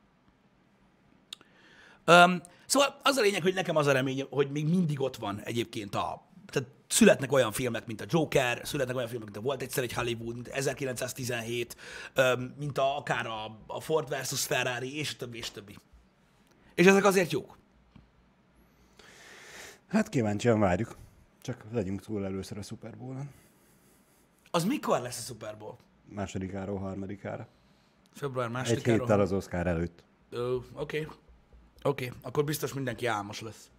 [2.07, 5.41] Um, szóval az a lényeg, hogy nekem az a remény, hogy még mindig ott van
[5.41, 6.23] egyébként a...
[6.47, 9.93] Tehát születnek olyan filmek, mint a Joker, születnek olyan filmek, mint a Volt egyszer egy
[9.93, 11.77] Hollywood, mint 1917,
[12.17, 15.77] um, mint a, akár a, a Ford versus Ferrari, és többi, és többi.
[16.75, 17.59] És ezek azért jók.
[19.89, 20.97] Hát kíváncsian várjuk.
[21.43, 23.31] Csak legyünk túl először a Super Bowl-on.
[24.51, 25.77] Az mikor lesz a Super Bowl?
[26.09, 27.49] Másodikáról, harmadikára.
[28.15, 28.99] Február Egy másodikára?
[28.99, 30.05] héttel az Oscar előtt.
[30.73, 31.07] Oké.
[31.83, 33.71] Oké, akkor biztos mindenki álmos lesz.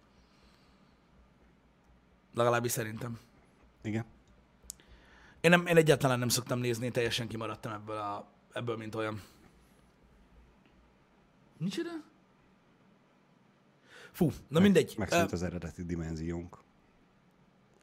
[2.34, 3.18] Legalábbis szerintem.
[3.82, 4.04] Igen.
[5.40, 9.22] Én, nem, én egyáltalán nem szoktam nézni, teljesen kimaradtam ebből, a, ebből mint olyan.
[11.56, 11.90] Micsoda?
[14.12, 14.94] Fú, na mindegy.
[14.98, 16.58] Megszűnt Ö, az eredeti dimenziónk.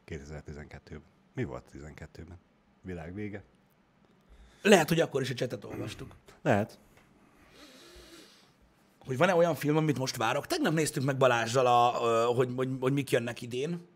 [0.06, 1.02] 2012-ben.
[1.34, 2.38] Mi volt 12-ben?
[2.82, 3.44] Világ vége?
[4.62, 6.14] Lehet, hogy akkor is a csetet olvastuk.
[6.42, 6.78] Lehet.
[9.04, 10.46] Hogy van-e olyan film, amit most várok?
[10.46, 13.86] Tegnap néztük meg Balázsral, a, hogy, hogy, hogy mik jönnek idén.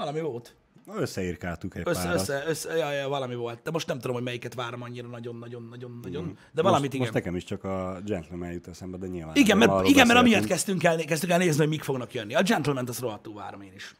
[0.00, 0.54] Valami volt.
[0.94, 2.20] Összeírkáltuk egy Össze, párat.
[2.20, 3.62] össze, össze, ja, ja, valami volt.
[3.62, 6.24] De most nem tudom, hogy melyiket várom annyira nagyon-nagyon-nagyon-nagyon.
[6.24, 6.30] Mm.
[6.52, 7.00] De valamit most, igen.
[7.00, 9.36] Most nekem is csak a Gentleman jut eszembe, de nyilván.
[9.36, 12.34] Igen, mert, igen, mert amiatt kezdtünk el, kezdtünk el nézni, hogy mik fognak jönni.
[12.34, 13.94] A Gentleman-t azt rohadtul várom én is.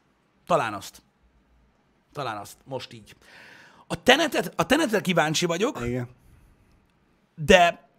[0.45, 1.01] Talán azt.
[2.13, 2.57] Talán azt.
[2.65, 3.15] Most így.
[3.87, 6.07] A tenetet, a tenetre kíváncsi vagyok, Igen.
[7.35, 7.89] de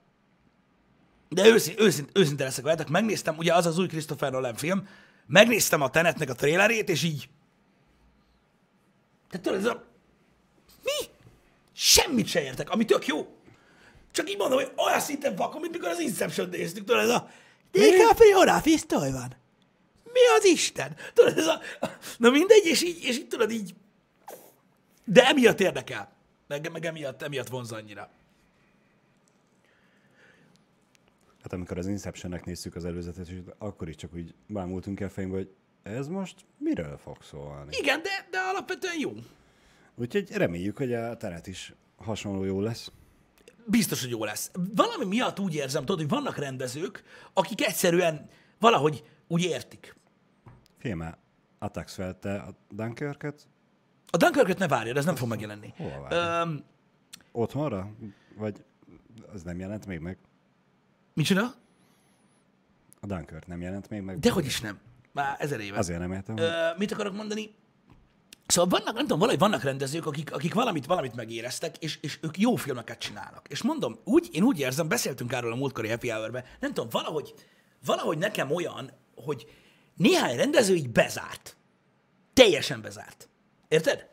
[1.28, 4.88] de őszint, őszint, őszinte leszek veletek, megnéztem, ugye az az új Christopher Nolan film,
[5.26, 7.28] megnéztem a Tenetnek a trailerét, és így...
[9.32, 9.84] Tehát tudod, ez a...
[10.82, 11.06] Mi?
[11.72, 13.36] Semmit se értek, ami tök jó.
[14.10, 17.30] Csak így mondom, hogy olyan szinten vakon, mint mikor az Inception néztük, tudod, ez a...
[17.70, 19.36] DiCaprio ráfisztoj van.
[20.04, 20.96] Mi az Isten?
[21.14, 21.60] Tudod, ez a...
[22.18, 23.74] Na mindegy, és így, és így tudod, így...
[25.04, 26.12] De emiatt érdekel.
[26.46, 28.10] Meg, meg emiatt, emiatt vonz annyira.
[31.42, 35.38] Hát amikor az Inceptionnek néztük az előzetet, és akkor is csak úgy bámultunk el fejünkbe,
[35.38, 35.50] hogy
[35.82, 37.76] ez most miről fog szólni.
[37.80, 39.12] Igen, de, de alapvetően jó.
[39.94, 42.90] Úgyhogy reméljük, hogy a teret is hasonló jó lesz.
[43.66, 44.50] Biztos, hogy jó lesz.
[44.74, 47.02] Valami miatt úgy érzem, tudod, hogy vannak rendezők,
[47.32, 48.28] akik egyszerűen
[48.58, 49.96] valahogy úgy értik.
[50.78, 51.18] Filme,
[51.58, 53.48] Atax felte a Dunkirket
[54.10, 55.74] A Dunkirket ne várjad, ez nem fog megjelenni.
[55.78, 56.16] Várni?
[56.16, 56.64] Öm,
[57.32, 57.90] otthonra?
[58.36, 58.64] Vagy
[59.32, 60.18] az nem jelent még meg?
[61.14, 61.54] micsoda?
[63.00, 64.18] A Dunkirk nem jelent még meg?
[64.18, 64.80] Dehogy is nem.
[65.12, 65.78] Már ezer éve.
[65.78, 66.36] Azért nem értem.
[66.36, 67.54] Ö, mit akarok mondani?
[68.46, 72.38] Szóval vannak, nem tudom, valahogy vannak rendezők, akik, akik valamit, valamit megéreztek, és, és ők
[72.38, 73.46] jó filmeket csinálnak.
[73.48, 77.34] És mondom, úgy, én úgy érzem, beszéltünk erről a múltkori Happy hour nem tudom, valahogy,
[77.84, 79.46] valahogy nekem olyan, hogy
[79.96, 81.56] néhány rendező így bezárt.
[82.32, 83.28] Teljesen bezárt.
[83.68, 84.08] Érted?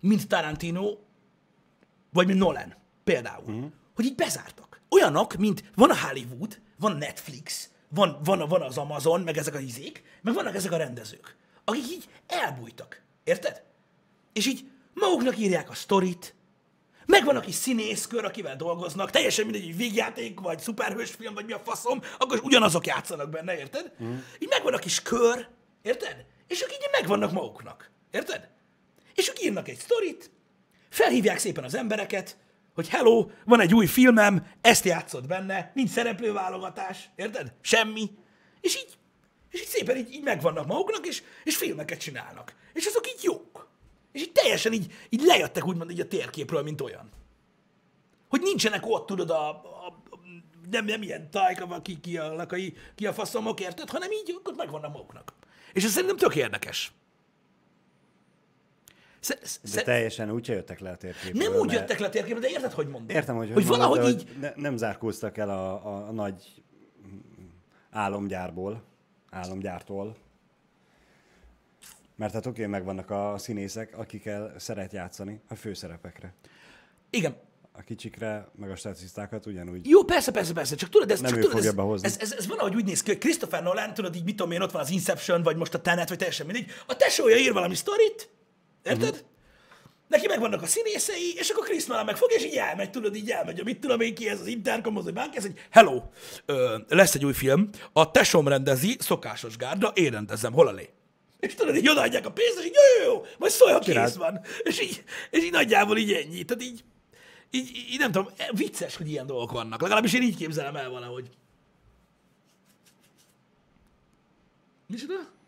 [0.00, 0.96] Mint Tarantino,
[2.12, 2.74] vagy mint Nolan,
[3.04, 3.50] például.
[3.50, 3.64] Mm.
[3.94, 4.80] Hogy így bezártak.
[4.88, 9.58] Olyanok, mint van a Hollywood, van Netflix, van, van, van az Amazon, meg ezek a
[9.58, 13.02] izék, meg vannak ezek a rendezők, akik így elbújtak.
[13.24, 13.62] Érted?
[14.32, 14.64] És így
[14.94, 16.34] maguknak írják a sztorit,
[17.06, 21.52] megvan a kis színészkör, akivel dolgoznak, teljesen mindegy, hogy végjáték, vagy szuperhős film, vagy mi
[21.52, 23.92] a faszom, akkor ugyanazok játszanak benne, érted?
[24.02, 24.16] Mm.
[24.38, 25.48] Így megvan a kis kör,
[25.82, 26.24] érted?
[26.46, 28.48] És ők így megvannak maguknak, érted?
[29.14, 30.30] És ők írnak egy sztorit,
[30.88, 32.36] felhívják szépen az embereket,
[32.74, 37.52] hogy hello, van egy új filmem, ezt játszott benne, nincs szereplőválogatás, érted?
[37.60, 38.10] Semmi.
[38.60, 38.98] És így,
[39.50, 42.54] és így szépen így, így megvannak maguknak, és, és filmeket csinálnak.
[42.72, 43.68] És azok így jók.
[44.12, 47.10] És így teljesen így, így lejöttek úgymond így a térképről, mint olyan.
[48.28, 50.02] Hogy nincsenek ott, tudod, a, a,
[50.70, 52.46] nem, nem ilyen tájka, ki, ki, a,
[52.94, 53.90] ki a faszomok, érted?
[53.90, 55.32] Hanem így ott megvannak maguknak.
[55.72, 56.92] És ez szerintem tök érdekes.
[59.20, 61.48] Sze- De sze- teljesen úgy jöttek le a térképről.
[61.48, 63.16] nem úgy jöttek le a térképre, de érted, hogy mondom?
[63.16, 64.28] Értem, hogy, hogy mondod, valahogy de így...
[64.28, 66.62] hogy ne, nem zárkóztak el a, a, a nagy
[67.90, 68.82] álomgyárból,
[69.30, 70.16] álomgyártól.
[72.16, 76.34] Mert hát oké, megvannak a színészek, akikkel szeret játszani a főszerepekre.
[77.10, 77.32] Igen,
[77.72, 79.88] A a kicsikre, meg a statisztákat ugyanúgy.
[79.88, 82.06] Jó, persze, persze, persze, csak tudod, ez, Nem csak ő tudod, fogja ez, behozni.
[82.06, 84.60] ez, ez, ez, valahogy úgy néz ki, hogy Christopher Nolan, tudod, így mit tudom én,
[84.60, 87.74] ott van az Inception, vagy most a Tenet, vagy teljesen mindegy, a tesója ír valami
[87.74, 88.29] sztorit,
[88.82, 89.08] érted?
[89.08, 89.28] Uh-huh.
[90.08, 93.60] Neki megvannak a színészei, és akkor Chris Nolan megfog, és így elmegy, tudod, így elmegy,
[93.60, 96.02] a mit tudom én ki ez az interkomhoz, vagy bárki, ez egy hello,
[96.46, 100.88] ö, lesz egy új film, a tesom rendezi, szokásos gárda, én rendezem, hol a lé?
[101.40, 104.14] És tudod, így odaadják a pénzt, és így jó, jó, jó, majd szólj, ha kész
[104.14, 104.40] van.
[104.62, 106.44] És így, és így nagyjából így ennyi.
[106.44, 106.84] Tehát így,
[107.50, 109.80] így, így, nem tudom, vicces, hogy ilyen dolgok vannak.
[109.80, 111.30] Legalábbis én így képzelem el valahogy.
[114.86, 115.38] Micsoda?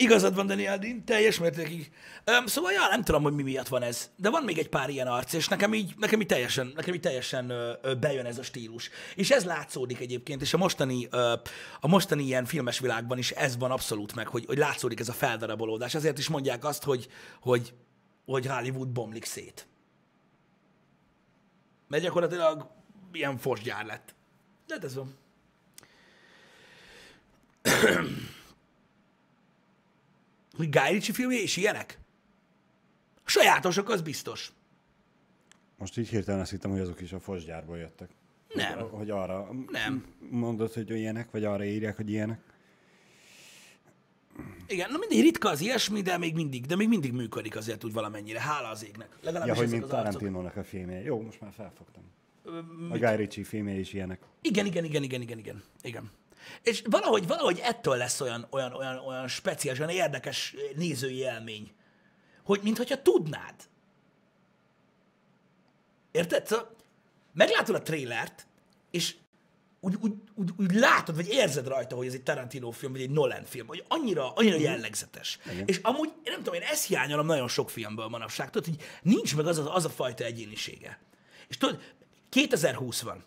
[0.00, 1.90] Igazad van, Daniel Dean, teljes mértékig.
[2.24, 4.88] Öm, szóval, ja, nem tudom, hogy mi miatt van ez, de van még egy pár
[4.88, 8.38] ilyen arc, és nekem így, nekem így teljesen, nekem így teljesen ö, ö, bejön ez
[8.38, 8.90] a stílus.
[9.14, 11.32] És ez látszódik egyébként, és a mostani, ö,
[11.80, 15.12] a mostani ilyen filmes világban is ez van abszolút meg, hogy, hogy látszódik ez a
[15.12, 15.94] feldarabolódás.
[15.94, 17.08] Ezért is mondják azt, hogy,
[17.40, 17.74] hogy,
[18.24, 19.66] hogy Hollywood bomlik szét.
[21.88, 22.70] Mert gyakorlatilag
[23.12, 24.14] ilyen fosgyár lett.
[24.66, 25.16] De hát ez van.
[30.56, 31.98] Hogy Guy Ritchie filmje és ilyenek?
[33.24, 34.52] Sajátosak, az biztos.
[35.78, 38.10] Most így hirtelen azt hittem, hogy azok is a fosgyárból jöttek.
[38.54, 38.78] Nem.
[38.78, 40.04] Hogy, hogy arra Nem.
[40.30, 42.40] mondod, hogy ilyenek, vagy arra írják, hogy ilyenek.
[44.66, 47.92] Igen, na mindig ritka az ilyesmi, de még mindig, de még mindig működik azért úgy
[47.92, 48.40] valamennyire.
[48.40, 49.08] Hála az égnek.
[49.22, 49.86] Legalábbis Ja, hogy mint.
[49.86, 51.02] Tarantinónak a filmje.
[51.02, 52.02] Jó, most már felfogtam.
[52.44, 52.58] Ö,
[52.90, 54.20] A Guy Ritchie filmje is ilyenek.
[54.42, 55.62] Igen, igen, igen, igen, igen, igen.
[55.82, 56.10] igen.
[56.62, 61.72] És valahogy, valahogy ettől lesz olyan, olyan, olyan, olyan speciális, olyan érdekes nézői élmény,
[62.44, 63.54] hogy mintha tudnád.
[66.10, 66.46] Érted?
[66.46, 66.76] Szóval
[67.32, 68.46] meglátod a trélert,
[68.90, 69.14] és
[69.80, 73.10] úgy, úgy, úgy, úgy látod, vagy érzed rajta, hogy ez egy Tarantino film, vagy egy
[73.10, 75.38] Nolan film, hogy annyira, annyira jellegzetes.
[75.52, 75.66] Igen.
[75.66, 79.36] És amúgy, én nem tudom, én ezt hiányolom nagyon sok filmből manapság, tudod, hogy nincs
[79.36, 80.98] meg az a, az a fajta egyénisége.
[81.48, 81.80] És tudod,
[82.28, 83.24] 2020 van.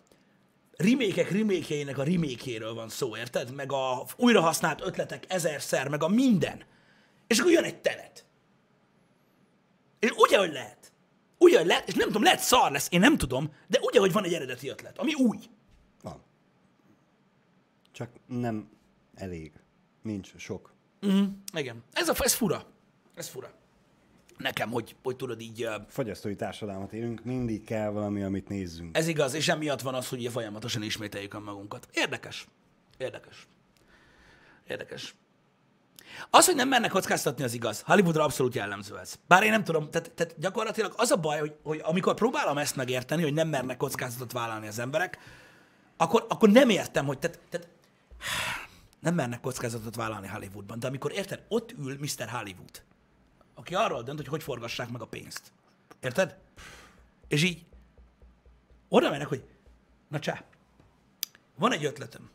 [0.76, 3.54] Remékek remékjeinek a remékjéről van szó, érted?
[3.54, 6.64] Meg a újrahasznált ötletek ezerszer, meg a minden.
[7.26, 8.24] És akkor jön egy tenet.
[9.98, 10.92] És úgy, hogy lehet.
[11.38, 14.12] Úgy, hogy lehet, és nem tudom, lehet szar lesz, én nem tudom, de úgy, hogy
[14.12, 15.38] van egy eredeti ötlet, ami új.
[16.02, 16.22] Van.
[17.92, 18.70] Csak nem
[19.14, 19.52] elég.
[20.02, 20.72] Nincs sok.
[21.54, 21.84] Igen.
[21.92, 22.66] Ez, a, ez fura.
[23.14, 23.52] Ez fura.
[24.42, 28.96] Nekem, hogy, hogy tudod így, Fogyasztói társadalmat élünk, mindig kell valami, amit nézzünk.
[28.96, 31.88] ez igaz, és emiatt van az, hogy folyamatosan ismételjük a magunkat.
[31.92, 32.46] Érdekes.
[32.96, 33.46] Érdekes.
[34.68, 35.14] Érdekes.
[36.30, 37.80] Az, hogy nem mernek kockáztatni, az igaz.
[37.80, 39.14] Hollywoodra abszolút jellemző ez.
[39.28, 42.76] Bár én nem tudom, tehát, tehát gyakorlatilag az a baj, hogy, hogy amikor próbálom ezt
[42.76, 45.18] megérteni, hogy nem mernek kockázatot vállalni az emberek,
[45.96, 47.68] akkor, akkor nem értem, hogy tehát, tehát
[49.00, 52.28] nem mernek kockázatot vállalni Hollywoodban, de amikor érted, ott ül Mr.
[52.28, 52.82] Hollywood,
[53.54, 55.52] aki arról dönt, hogy hogy forgassák meg a pénzt.
[56.00, 56.38] Érted?
[57.28, 57.64] És így
[58.88, 59.44] oda mennek, hogy
[60.08, 60.44] na csá,
[61.54, 62.30] van egy ötletem.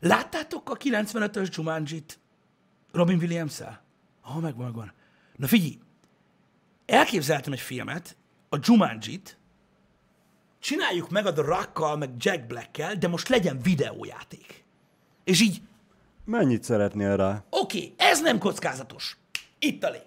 [0.00, 2.18] Láttátok a 95-ös Jumanji-t
[2.92, 3.82] Robin Williams-el?
[4.22, 4.92] Ah, megvan, megvan.
[5.36, 5.78] Na figyelj,
[6.86, 8.16] elképzeltem egy filmet,
[8.48, 9.38] a Jumanji-t,
[10.58, 14.64] csináljuk meg a The Rock-kal, meg Jack Black-kel, de most legyen videójáték.
[15.24, 15.62] És így,
[16.24, 17.44] Mennyit szeretnél rá?
[17.50, 19.16] oké, okay, ez nem kockázatos.
[19.60, 19.98] Lé.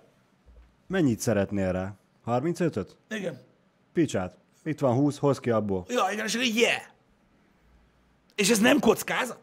[0.87, 1.93] Mennyit szeretnél rá?
[2.25, 2.95] 35-öt?
[3.09, 3.39] Igen.
[3.93, 4.37] Picsát.
[4.63, 5.85] Itt van 20, hoz ki abból.
[5.87, 6.81] Ja, igen, és akkor yeah.
[8.35, 9.39] És ez nem kockázat?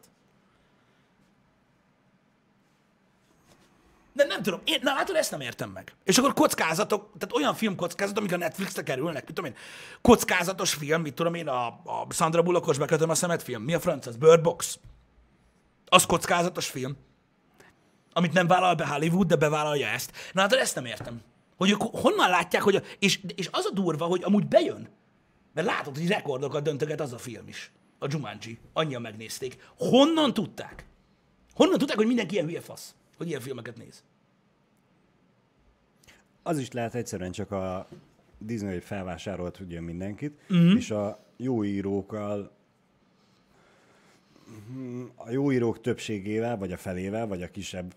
[4.12, 5.92] De nem tudom, én, na látod, ezt nem értem meg.
[6.04, 9.56] És akkor kockázatok, tehát olyan film kockázat, amik a Netflixre kerülnek, mit tudom én,
[10.00, 13.62] kockázatos film, mit tudom én, a, a Sandra Bullockos bekötöm a szemet film.
[13.62, 14.06] Mi a franc?
[14.06, 14.78] Az Bird Box.
[15.86, 16.96] Az kockázatos film.
[18.18, 20.12] Amit nem vállal be Hollywood, de bevállalja ezt.
[20.32, 21.20] Na hát ezt nem értem.
[21.56, 22.76] Hogy ők honnan látják, hogy...
[22.76, 24.88] A, és, és az a durva, hogy amúgy bejön.
[25.54, 27.70] Mert látod, hogy rekordokat döntöget az a film is.
[27.98, 28.58] A Jumanji.
[28.72, 29.56] Annyian megnézték.
[29.76, 30.84] Honnan tudták?
[31.54, 32.94] Honnan tudták, hogy mindenki ilyen hülye fasz?
[33.16, 34.02] Hogy ilyen filmeket néz?
[36.42, 37.88] Az is lehet egyszerűen csak a
[38.38, 40.58] Disney felvásárolt ugye mindenkit, Mhm.
[40.58, 40.76] mm-hmm.
[40.76, 42.50] és a jó írókkal
[45.14, 47.94] a jó írók többségével, vagy a felével, vagy a kisebb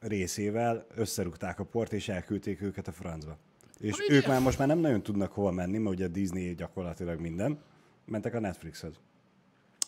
[0.00, 3.38] részével összerúgták a port, és elküldték őket a francba.
[3.78, 6.54] És Hogy ők már most már nem nagyon tudnak hova menni, mert ugye a Disney
[6.54, 7.58] gyakorlatilag minden,
[8.04, 9.00] mentek a Netflixhez.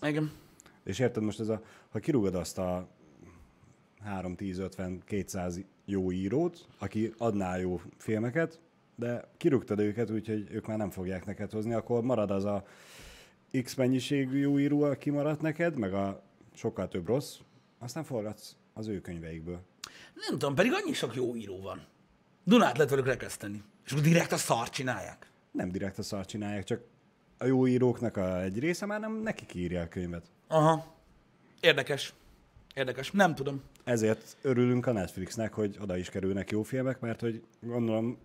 [0.02, 0.32] Igen.
[0.84, 2.88] És érted most ez a, ha kirúgod azt a
[4.02, 8.60] 3, 10, 50, 200 jó írót, aki adná jó filmeket,
[8.96, 12.64] de kirúgtad őket, úgyhogy ők már nem fogják neked hozni, akkor marad az a
[13.62, 16.22] X mennyiségű jó író, aki maradt neked, meg a
[16.54, 17.36] sokkal több rossz,
[17.78, 18.56] aztán forgatsz.
[18.74, 19.60] az ő könyveikből.
[20.14, 21.86] Nem tudom, pedig annyi sok jó író van.
[22.44, 23.62] Dunát lehet velük rekeszteni.
[23.84, 25.30] És akkor direkt a szar csinálják.
[25.50, 26.80] Nem direkt a szart csinálják, csak
[27.38, 30.26] a jó íróknak a egy része már nem nekik írja a könyvet.
[30.48, 30.94] Aha.
[31.60, 32.14] Érdekes.
[32.74, 33.10] Érdekes.
[33.10, 33.62] Nem tudom.
[33.84, 38.18] Ezért örülünk a Netflixnek, hogy oda is kerülnek jó filmek, mert hogy gondolom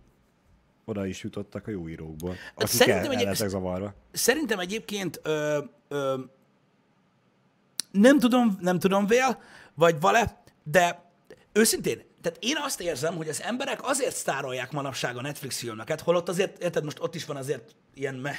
[0.88, 3.94] oda is jutottak a jó írókból, akik Szerintem el, el egy- zavarva.
[4.12, 5.58] Szerintem egyébként ö,
[5.88, 6.14] ö,
[7.90, 9.40] nem tudom, nem tudom vél,
[9.74, 11.10] vagy vale, de
[11.52, 16.28] őszintén, tehát én azt érzem, hogy az emberek azért sztárolják manapság a Netflix filmeket, holott
[16.28, 18.38] azért, érted, most ott is van azért ilyen meh,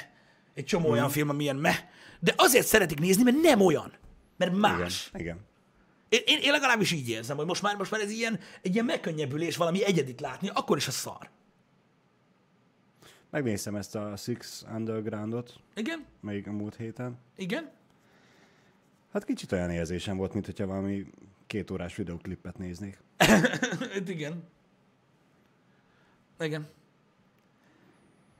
[0.54, 0.92] egy csomó Mhm.
[0.92, 1.76] olyan film, ami ilyen meh,
[2.20, 3.92] de azért szeretik nézni, mert nem olyan,
[4.36, 5.08] mert más.
[5.08, 5.38] Igen, igen.
[6.08, 8.84] Én, én, én legalábbis így érzem, hogy most már, most már ez ilyen, egy ilyen
[8.84, 11.30] megkönnyebbülés valami egyedit látni, akkor is a szar.
[13.30, 16.04] Megnéztem ezt a Six Undergroundot, Igen?
[16.20, 17.18] még a múlt héten.
[17.36, 17.70] Igen?
[19.12, 21.06] Hát kicsit olyan érzésem volt, mint hogyha valami
[21.46, 22.98] két órás videoklipet néznék.
[23.92, 24.44] Hát igen.
[26.40, 26.68] Igen.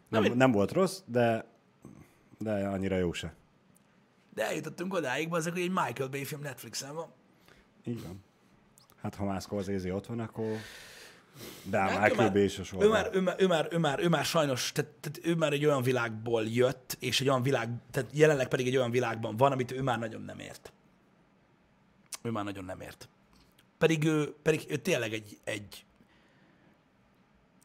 [0.08, 1.44] Nem, nem volt rossz, de,
[2.38, 3.34] de annyira jó se.
[4.34, 7.12] De eljutottunk odáig, azok, hogy egy Michael Bay film Netflixen van.
[7.84, 8.22] Így van.
[9.00, 10.56] Hát ha már Scorsese ott van, akkor...
[11.62, 12.88] De hát ő ő sorban.
[12.88, 15.66] már, ő, már, ő, már, ő, már, ő már sajnos, tehát, tehát ő már egy
[15.66, 19.72] olyan világból jött, és egy olyan világ, tehát jelenleg pedig egy olyan világban van, amit
[19.72, 20.72] ő már nagyon nem ért.
[22.22, 23.08] Ő már nagyon nem ért.
[23.78, 25.84] Pedig ő, pedig ő tényleg egy, egy,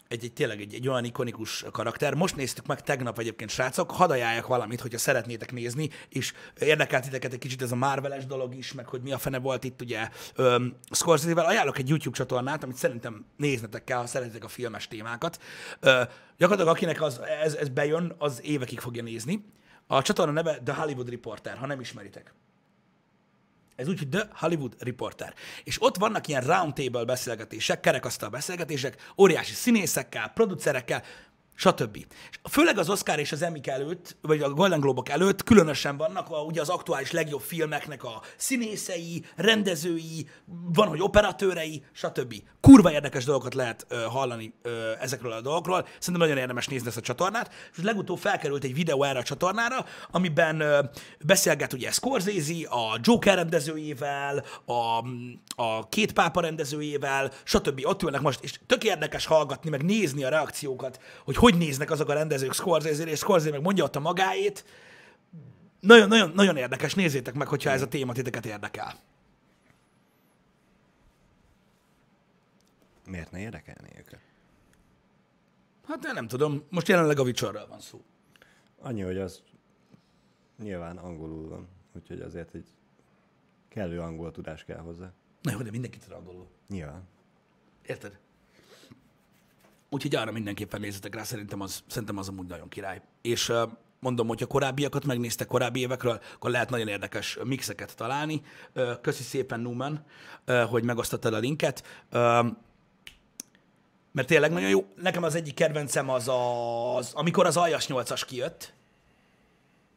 [0.08, 2.14] egy, egy tényleg egy, egy olyan ikonikus karakter.
[2.14, 7.34] Most néztük meg tegnap egyébként, srácok, hadd ajánljak valamit, hogyha szeretnétek nézni, és érdekelt titeket
[7.34, 10.10] egy kicsit ez a Marveles dolog is, meg hogy mi a fene volt itt ugye
[10.38, 11.46] um, Scorsese-vel.
[11.46, 15.42] Ajánlok egy YouTube csatornát, amit szerintem néznetek kell, ha szeretitek a filmes témákat.
[15.82, 15.92] Uh,
[16.38, 19.46] gyakorlatilag akinek az, ez, ez bejön, az évekig fogja nézni.
[19.88, 22.34] A csatorna neve The Hollywood Reporter, ha nem ismeritek.
[23.76, 25.34] Ez úgy, hogy The Hollywood Reporter.
[25.64, 31.04] És ott vannak ilyen roundtable beszélgetések, kerekasztal beszélgetések, óriási színészekkel, producerekkel,
[31.56, 32.06] stb.
[32.50, 36.42] Főleg az Oscar és az Emmy előtt, vagy a Golden Globok előtt különösen vannak a,
[36.42, 40.30] ugye az aktuális legjobb filmeknek a színészei, rendezői,
[40.74, 42.34] van, hogy operatőrei, stb.
[42.62, 45.88] Kurva érdekes dolgokat lehet ö, hallani ö, ezekről a dolgokról.
[46.00, 47.54] Szerintem nagyon érdemes nézni ezt a csatornát.
[47.78, 50.80] És legutóbb felkerült egy videó erre a csatornára, amiben ö,
[51.26, 55.04] beszélget ugye Scorsese, a Joker rendezőjével, a,
[55.64, 57.82] a két pápa rendezőjével, stb.
[57.84, 62.10] Ott ülnek most, és tök érdekes hallgatni, meg nézni a reakciókat, hogy hogy néznek azok
[62.10, 64.66] a rendezők Scorsese-re, és Scorsese meg mondja ott a magáét.
[65.80, 68.96] Nagyon, nagyon, nagyon érdekes, nézzétek meg, hogyha ez a téma titeket érdekel.
[73.06, 74.20] Miért ne érdekelné őket?
[75.88, 78.04] Hát én nem tudom, most jelenleg a Witcherről van szó.
[78.80, 79.42] Annyi, hogy az
[80.64, 82.68] nyilván angolul van, úgyhogy azért egy
[83.68, 85.14] kellő angol tudás kell hozzá.
[85.42, 86.48] Na jó, de mindenki tud angolul.
[86.68, 87.08] Nyilván.
[87.86, 88.20] Érted?
[89.96, 93.02] Úgyhogy arra mindenképpen nézzetek rá, szerintem az, szerintem az amúgy nagyon király.
[93.22, 93.52] És
[94.00, 98.42] mondom, hogyha korábbiakat megnéztek korábbi évekről, akkor lehet nagyon érdekes mixeket találni.
[99.02, 100.06] Köszi szépen, Numan,
[100.48, 101.84] uh, hogy megosztottad a linket.
[104.12, 104.86] Mert tényleg nagyon jó.
[105.02, 106.32] Nekem az egyik kedvencem az,
[106.98, 108.74] az amikor az Aljas 8-as kijött,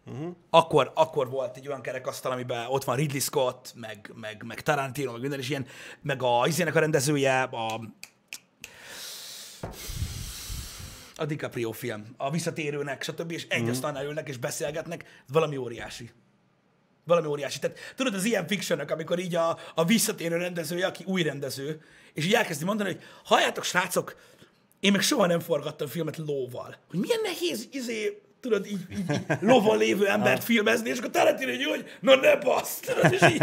[0.06, 0.34] uh-huh.
[0.50, 5.12] akkor, akkor volt egy olyan kerekasztal, amiben ott van Ridley Scott, meg, meg, meg Tarantino,
[5.12, 5.66] meg minden, és ilyen,
[6.02, 7.80] meg a izének a rendezője, a
[11.18, 13.30] a DiCaprio film, a visszatérőnek, stb.
[13.30, 16.10] és egy asztalnál ülnek és beszélgetnek, ez valami óriási.
[17.04, 17.58] Valami óriási.
[17.58, 22.26] Tehát tudod, az ilyen fictionök, amikor így a, a visszatérő rendezője, aki új rendező, és
[22.26, 24.16] így elkezdi mondani, hogy halljátok, srácok,
[24.80, 26.76] én még soha nem forgattam filmet lóval.
[26.88, 31.50] Hogy milyen nehéz, izé, tudod, így, így, így lovon lévő embert filmezni, és akkor Tarantino
[31.50, 32.38] így, hogy na ne
[33.28, 33.38] így,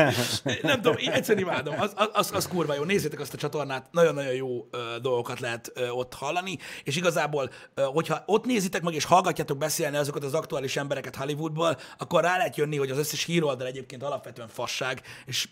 [0.62, 4.34] nem tudom, így egyszerűen imádom, az, az, az kurva jó, nézzétek azt a csatornát, nagyon-nagyon
[4.34, 9.06] jó ö, dolgokat lehet ö, ott hallani, és igazából, ö, hogyha ott nézitek meg, és
[9.06, 13.68] hallgatjátok beszélni azokat az aktuális embereket Hollywoodból, akkor rá lehet jönni, hogy az összes híroldal
[13.68, 15.48] egyébként alapvetően fasság, és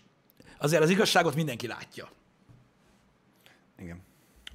[0.58, 2.08] azért az igazságot mindenki látja.
[3.78, 4.03] Igen.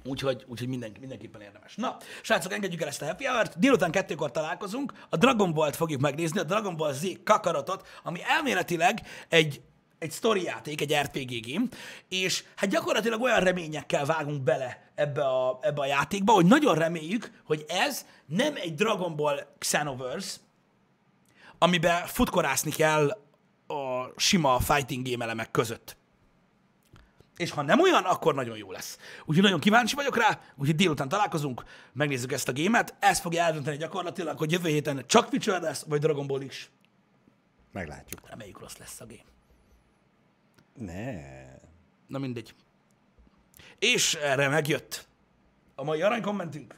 [0.04, 1.74] Úgyhogy, úgyhogy minden, mindenképpen érdemes.
[1.74, 3.58] Na, srácok, engedjük el ezt a happy hour-t.
[3.58, 4.92] Délután kettőkor találkozunk.
[5.08, 9.60] A Dragon Ball-t fogjuk megnézni, a Dragon Ball Z Kakarotot, ami elméletileg egy
[9.98, 11.66] egy story játék, egy RPG game,
[12.08, 17.42] és hát gyakorlatilag olyan reményekkel vágunk bele ebbe a, ebbe a játékba, hogy nagyon reméljük,
[17.44, 20.38] hogy ez nem egy Dragon Ball Xenoverse,
[21.58, 23.10] amiben futkorászni kell
[23.66, 25.96] a sima fighting game elemek között.
[27.40, 28.98] És ha nem olyan, akkor nagyon jó lesz.
[29.24, 32.94] Úgyhogy nagyon kíváncsi vagyok rá, úgyhogy délután találkozunk, megnézzük ezt a gémet.
[32.98, 36.70] Ez fogja eldönteni gyakorlatilag, hogy jövő héten csak Witcher lesz, vagy Dragon Ball is.
[37.72, 38.28] Meglátjuk.
[38.28, 39.22] Reméljük rossz lesz a game.
[40.92, 41.20] Ne.
[42.06, 42.54] Na mindegy.
[43.78, 45.08] És erre megjött
[45.74, 46.74] a mai arany kommentünk.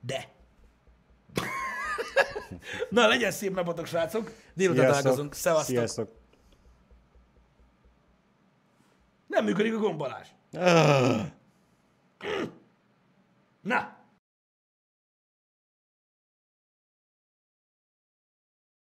[0.00, 0.28] De.
[2.90, 4.32] Na, legyen szép napotok, srácok.
[4.54, 5.34] Délután találkozunk.
[5.34, 5.76] Szevasztok.
[5.76, 6.25] Sziasztok.
[9.26, 10.34] Nem működik a gombalás.
[13.60, 13.95] Na.